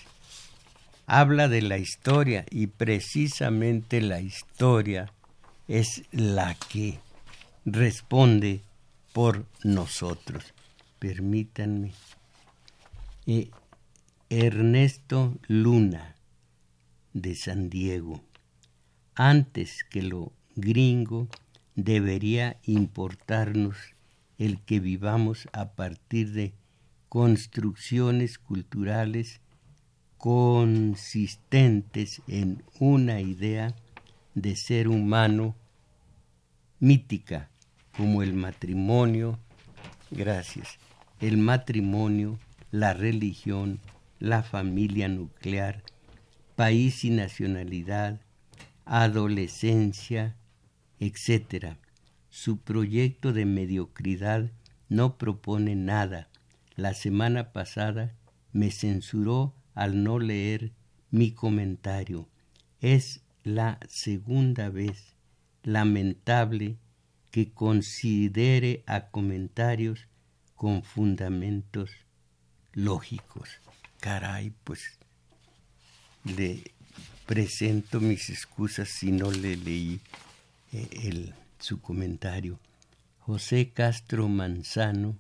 habla 1.07 1.49
de 1.49 1.61
la 1.61 1.77
historia 1.77 2.47
y 2.51 2.69
precisamente 2.69 4.01
la 4.01 4.23
historia 4.23 5.13
es 5.69 6.05
la 6.11 6.55
que 6.55 7.01
responde 7.67 8.63
por 9.13 9.45
nosotros. 9.63 10.55
Permítanme. 10.99 11.93
Eh, 13.27 13.51
Ernesto 14.31 15.37
Luna 15.49 16.17
de 17.13 17.35
San 17.35 17.69
Diego. 17.69 18.23
Antes 19.15 19.85
que 19.91 20.03
lo 20.03 20.33
gringo 20.57 21.29
debería 21.75 22.57
importarnos 22.65 23.77
el 24.39 24.61
que 24.61 24.81
vivamos 24.81 25.47
a 25.53 25.73
partir 25.73 26.33
de 26.33 26.55
construcciones 27.13 28.39
culturales 28.39 29.43
consistentes 30.17 32.23
en 32.27 32.63
una 32.81 33.21
idea 33.21 33.75
de 34.35 34.57
ser 34.57 34.89
humano 34.89 35.55
mítica, 36.81 37.51
como 37.95 38.23
el 38.23 38.33
matrimonio, 38.33 39.39
gracias, 40.11 40.79
el 41.21 41.37
matrimonio, 41.37 42.39
la 42.71 42.95
religión, 42.95 43.81
la 44.19 44.43
familia 44.43 45.07
nuclear, 45.09 45.83
país 46.57 47.05
y 47.05 47.11
nacionalidad, 47.11 48.23
adolescencia, 48.87 50.35
etc. 50.99 51.77
Su 52.31 52.57
proyecto 52.57 53.35
de 53.35 53.45
mediocridad 53.45 54.51
no 54.89 55.19
propone 55.19 55.77
nada. 55.77 56.31
La 56.77 56.95
semana 56.95 57.53
pasada 57.53 58.15
me 58.53 58.71
censuró 58.71 59.55
al 59.75 60.03
no 60.03 60.19
leer 60.19 60.73
mi 61.11 61.33
comentario. 61.33 62.29
Es 62.81 63.21
la 63.45 63.79
segunda 63.89 64.69
vez 64.69 65.15
lamentable 65.63 66.77
que 67.31 67.51
considere 67.53 68.83
a 68.87 69.09
comentarios 69.09 70.07
con 70.55 70.83
fundamentos 70.83 71.91
lógicos. 72.73 73.49
Caray, 74.01 74.53
pues 74.65 74.99
le 76.25 76.63
presento 77.27 78.01
mis 78.01 78.31
excusas 78.31 78.89
si 78.89 79.13
no 79.13 79.31
le 79.31 79.57
leí 79.57 80.01
eh, 80.73 80.89
el, 81.05 81.35
su 81.59 81.81
comentario. 81.81 82.59
José 83.21 83.71
Castro 83.71 84.29
Manzano, 84.29 85.17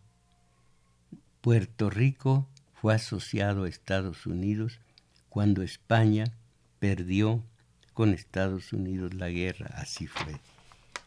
Puerto 1.42 1.90
Rico 1.90 2.48
fue 2.72 2.94
asociado 2.94 3.64
a 3.64 3.68
Estados 3.68 4.26
Unidos 4.26 4.78
cuando 5.28 5.62
España 5.62 6.32
perdió 6.78 7.42
con 7.94 8.14
Estados 8.14 8.72
Unidos 8.72 9.12
la 9.14 9.28
guerra, 9.28 9.74
así 9.74 10.06
fue. 10.06 10.36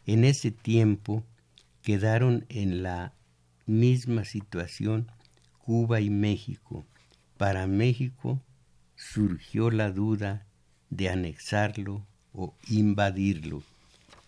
En 0.04 0.24
ese 0.24 0.50
tiempo 0.50 1.24
quedaron 1.80 2.44
en 2.50 2.82
la 2.82 3.14
misma 3.64 4.26
situación 4.26 5.10
Cuba 5.56 6.02
y 6.02 6.10
México. 6.10 6.84
Para 7.38 7.66
México 7.66 8.38
surgió 8.94 9.70
la 9.70 9.90
duda 9.90 10.44
de 10.90 11.08
anexarlo 11.08 12.06
o 12.34 12.54
invadirlo. 12.68 13.62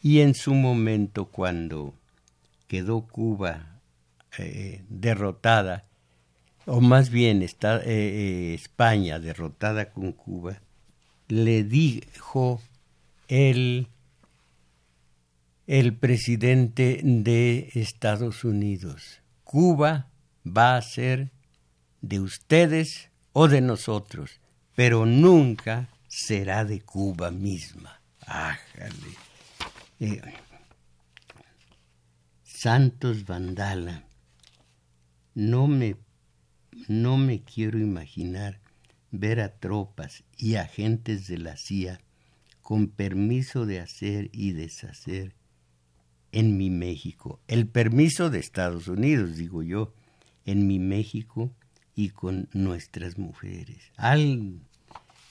Y 0.00 0.20
en 0.20 0.34
su 0.34 0.54
momento 0.54 1.26
cuando 1.26 1.92
quedó 2.66 3.02
Cuba 3.02 3.78
eh, 4.38 4.82
derrotada, 4.88 5.84
o 6.68 6.80
más 6.80 7.10
bien 7.10 7.42
está, 7.42 7.78
eh, 7.78 7.82
eh, 7.86 8.54
España 8.54 9.18
derrotada 9.18 9.90
con 9.90 10.12
Cuba, 10.12 10.60
le 11.28 11.64
dijo 11.64 12.60
el, 13.26 13.88
el 15.66 15.96
presidente 15.96 17.00
de 17.02 17.70
Estados 17.74 18.44
Unidos, 18.44 19.22
Cuba 19.44 20.08
va 20.46 20.76
a 20.76 20.82
ser 20.82 21.30
de 22.02 22.20
ustedes 22.20 23.10
o 23.32 23.48
de 23.48 23.62
nosotros, 23.62 24.40
pero 24.74 25.06
nunca 25.06 25.88
será 26.06 26.64
de 26.64 26.82
Cuba 26.82 27.30
misma. 27.30 28.00
Ájale. 28.26 29.16
Eh, 30.00 30.20
Santos 32.44 33.24
Vandala, 33.24 34.04
no 35.34 35.66
me, 35.66 35.96
no 36.86 37.16
me 37.16 37.42
quiero 37.42 37.78
imaginar 37.78 38.60
ver 39.10 39.40
a 39.40 39.48
tropas 39.58 40.24
y 40.36 40.56
agentes 40.56 41.26
de 41.26 41.38
la 41.38 41.56
CIA 41.56 42.00
con 42.62 42.88
permiso 42.88 43.66
de 43.66 43.80
hacer 43.80 44.30
y 44.32 44.52
deshacer 44.52 45.34
en 46.32 46.56
mi 46.56 46.70
México. 46.70 47.40
El 47.48 47.66
permiso 47.66 48.30
de 48.30 48.38
Estados 48.38 48.88
Unidos, 48.88 49.36
digo 49.36 49.62
yo, 49.62 49.94
en 50.44 50.66
mi 50.66 50.78
México 50.78 51.50
y 51.94 52.10
con 52.10 52.48
nuestras 52.52 53.18
mujeres. 53.18 53.78
Al... 53.96 54.60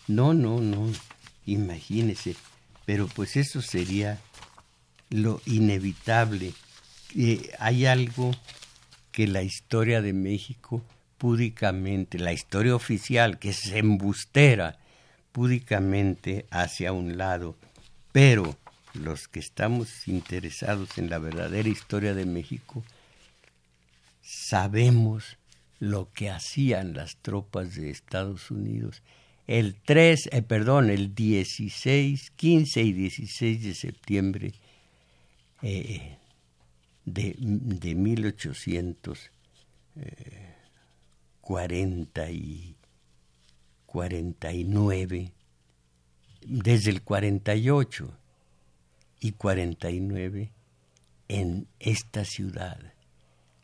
No, 0.07 0.33
no, 0.33 0.61
no, 0.61 0.89
imagínese. 1.45 2.35
Pero 2.85 3.07
pues 3.07 3.35
eso 3.35 3.61
sería 3.61 4.19
lo 5.09 5.41
inevitable. 5.45 6.53
Eh, 7.15 7.51
hay 7.59 7.85
algo 7.85 8.31
que 9.11 9.27
la 9.27 9.43
historia 9.43 10.01
de 10.01 10.13
México 10.13 10.83
púdicamente, 11.17 12.19
la 12.19 12.33
historia 12.33 12.75
oficial, 12.75 13.39
que 13.39 13.49
es 13.49 13.71
embustera, 13.71 14.77
púdicamente 15.31 16.45
hacia 16.49 16.93
un 16.93 17.17
lado, 17.17 17.55
pero 18.11 18.57
los 18.93 19.27
que 19.27 19.39
estamos 19.39 20.07
interesados 20.07 20.97
en 20.97 21.09
la 21.09 21.19
verdadera 21.19 21.69
historia 21.69 22.13
de 22.13 22.25
México, 22.25 22.83
sabemos 24.21 25.37
lo 25.79 26.11
que 26.11 26.29
hacían 26.29 26.93
las 26.93 27.17
tropas 27.17 27.75
de 27.75 27.91
Estados 27.91 28.49
Unidos 28.49 29.01
el 29.47 29.75
3, 29.75 30.29
eh, 30.33 30.41
perdón, 30.41 30.89
el 30.89 31.15
16, 31.15 32.31
15 32.31 32.83
y 32.83 32.93
16 32.93 33.63
de 33.63 33.73
septiembre 33.73 34.53
eh, 35.61 36.17
de, 37.05 37.35
de 37.39 37.95
1800. 37.95 39.31
40 41.47 42.29
y 42.29 42.75
49, 43.85 45.31
desde 46.41 46.91
el 46.91 47.01
48 47.01 48.11
y 49.21 49.31
49 49.31 50.51
en 51.29 51.67
esta 51.79 52.25
ciudad, 52.25 52.77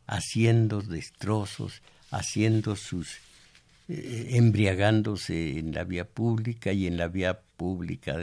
haciendo 0.08 0.82
destrozos, 0.82 1.82
haciendo 2.10 2.78
sus 2.78 3.18
eh, 3.90 4.30
embriagándose 4.32 5.60
en 5.60 5.74
la 5.74 5.84
vía 5.84 6.06
pública 6.06 6.72
y 6.72 6.88
en 6.88 6.96
la 6.96 7.10
vía 7.10 7.42
pública 7.58 8.16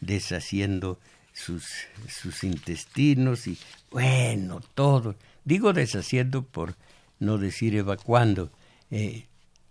deshaciendo 0.00 0.98
sus, 1.32 1.64
sus 2.08 2.42
intestinos 2.42 3.46
y 3.46 3.56
bueno, 3.92 4.60
todo. 4.74 5.14
Digo 5.44 5.72
deshaciendo 5.72 6.42
por 6.42 6.74
no 7.22 7.38
decir 7.38 7.76
evacuando, 7.76 8.50
eh, 8.90 9.28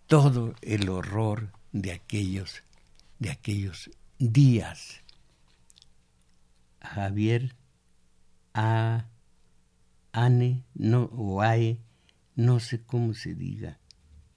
todo 0.08 0.56
el 0.62 0.88
horror 0.88 1.52
de 1.74 1.92
aquellos, 1.92 2.64
de 3.20 3.30
aquellos 3.30 3.92
días. 4.20 5.02
Javier 6.82 7.54
A. 8.54 9.06
Ane, 10.14 10.64
no, 10.76 11.10
o 11.14 11.42
AE, 11.42 11.78
no 12.36 12.62
sé 12.62 12.82
cómo 12.84 13.14
se 13.14 13.36
diga, 13.36 13.80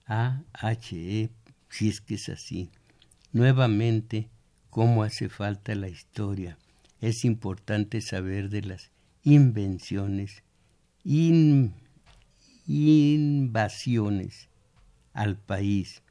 A-H-E, 0.06 1.30
si 1.68 1.88
es 1.88 2.00
que 2.00 2.14
es 2.14 2.28
así. 2.28 2.70
Nuevamente, 3.32 4.28
cómo 4.70 5.04
hace 5.04 5.28
falta 5.28 5.74
la 5.76 5.88
historia. 5.88 6.58
Es 7.00 7.24
importante 7.24 8.00
saber 8.00 8.50
de 8.50 8.62
las 8.62 8.90
invenciones, 9.22 10.42
in, 11.04 11.74
invasiones 12.66 14.48
al 15.12 15.36
país, 15.36 16.02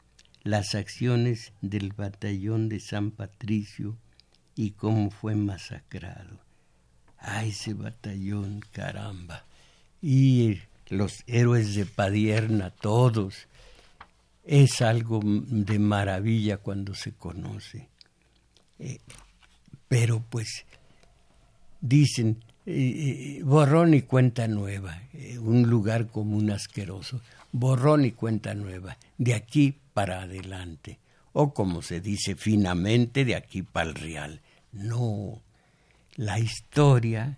las 0.44 0.76
acciones 0.76 1.54
del 1.62 1.94
batallón 1.94 2.70
de 2.70 2.80
San 2.80 3.12
Patricio 3.12 3.98
y 4.56 4.72
cómo 4.72 5.10
fue 5.10 5.36
masacrado. 5.36 6.40
¡Ay, 7.18 7.50
ese 7.50 7.74
batallón, 7.74 8.62
caramba! 8.72 9.46
Y 10.02 10.60
los 10.90 11.24
héroes 11.28 11.76
de 11.76 11.86
Padierna, 11.86 12.70
todos. 12.70 13.48
Es 14.44 14.82
algo 14.82 15.22
de 15.24 15.80
maravilla 15.80 16.58
cuando 16.58 16.94
se 16.94 17.14
conoce. 17.14 17.88
Eh, 18.80 19.00
pero 19.88 20.22
pues 20.30 20.66
dicen, 21.80 22.44
borrón 22.66 23.94
y 23.94 24.02
cuenta 24.04 24.48
nueva, 24.48 25.02
eh, 25.14 25.38
un 25.38 25.64
lugar 25.64 26.08
como 26.08 26.38
un 26.38 26.50
asqueroso, 26.52 27.22
borrón 27.52 28.06
y 28.06 28.12
cuenta 28.12 28.54
nueva, 28.54 28.98
de 29.18 29.34
aquí 29.34 29.76
para 29.94 30.22
adelante, 30.22 31.00
o 31.34 31.54
como 31.54 31.82
se 31.82 32.00
dice 32.00 32.36
finamente, 32.36 33.26
de 33.26 33.36
aquí 33.36 33.64
para 33.64 33.90
el 33.90 33.96
real. 33.96 34.42
No, 34.72 35.42
la 36.16 36.40
historia, 36.40 37.38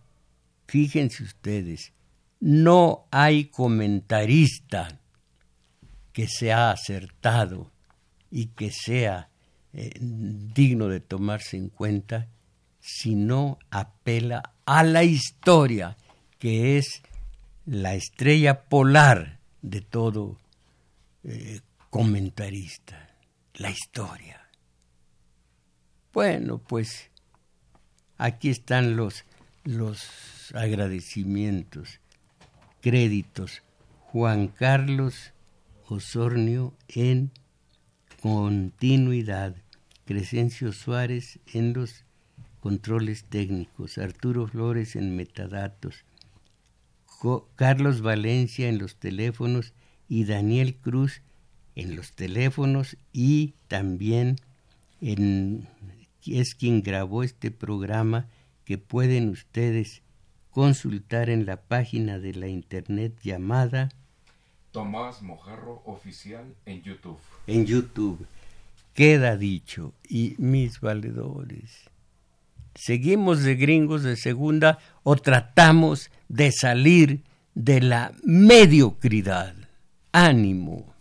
fíjense 0.68 1.24
ustedes, 1.24 1.92
no 2.40 3.06
hay 3.12 3.46
comentarista 3.46 5.00
que 6.14 6.28
sea 6.28 6.72
acertado 6.72 7.72
y 8.32 8.48
que 8.48 8.72
sea 8.72 9.30
eh, 9.74 9.92
digno 10.00 10.88
de 10.88 11.00
tomarse 11.00 11.58
en 11.58 11.70
cuenta 11.70 12.28
si 12.86 13.16
no 13.16 13.58
apela 13.72 14.54
a 14.66 14.84
la 14.84 15.04
historia, 15.04 15.98
que 16.38 16.78
es 16.78 17.02
la 17.66 17.96
estrella 17.96 18.66
polar 18.66 19.40
de 19.64 19.82
todo 19.82 20.38
eh, 21.24 21.62
comentarista, 21.90 23.10
la 23.56 23.72
historia. 23.72 24.48
Bueno, 26.14 26.60
pues 26.60 27.10
aquí 28.20 28.52
están 28.52 28.96
los, 28.96 29.26
los 29.64 30.54
agradecimientos, 30.54 32.00
créditos. 32.82 33.64
Juan 34.12 34.48
Carlos 34.48 35.34
Osornio 35.88 36.76
en 36.88 37.32
continuidad, 38.22 39.56
Crescencio 40.06 40.72
Suárez 40.72 41.40
en 41.52 41.74
los 41.74 42.05
controles 42.66 43.26
técnicos, 43.26 44.00
Arturo 44.00 44.48
Flores 44.48 44.96
en 44.96 45.16
metadatos, 45.16 46.04
Carlos 47.54 48.02
Valencia 48.02 48.68
en 48.68 48.80
los 48.80 48.96
teléfonos 48.96 49.76
y 50.10 50.26
Daniel 50.26 50.76
Cruz 50.76 51.22
en 51.76 51.96
los 51.96 52.14
teléfonos 52.14 52.98
y 53.14 53.54
también 53.68 54.38
en, 55.00 55.70
es 56.26 56.56
quien 56.56 56.82
grabó 56.82 57.22
este 57.22 57.52
programa 57.52 58.30
que 58.64 58.80
pueden 58.80 59.30
ustedes 59.30 60.02
consultar 60.50 61.30
en 61.30 61.46
la 61.46 61.62
página 61.62 62.18
de 62.18 62.34
la 62.34 62.48
internet 62.48 63.14
llamada 63.22 63.90
Tomás 64.72 65.22
Mojarro 65.22 65.84
Oficial 65.86 66.56
en 66.66 66.82
YouTube. 66.82 67.20
En 67.46 67.68
YouTube. 67.68 68.26
Queda 68.96 69.38
dicho. 69.38 69.94
Y 70.10 70.34
mis 70.40 70.80
valedores, 70.80 71.92
¿seguimos 72.76 73.44
de 73.44 73.56
gringos 73.56 74.04
de 74.04 74.16
segunda 74.16 74.78
o 75.04 75.16
tratamos 75.16 76.12
de 76.30 76.52
salir 76.52 77.24
de 77.54 77.82
la 77.82 78.12
mediocridad? 78.24 79.56
Ánimo. 80.12 80.95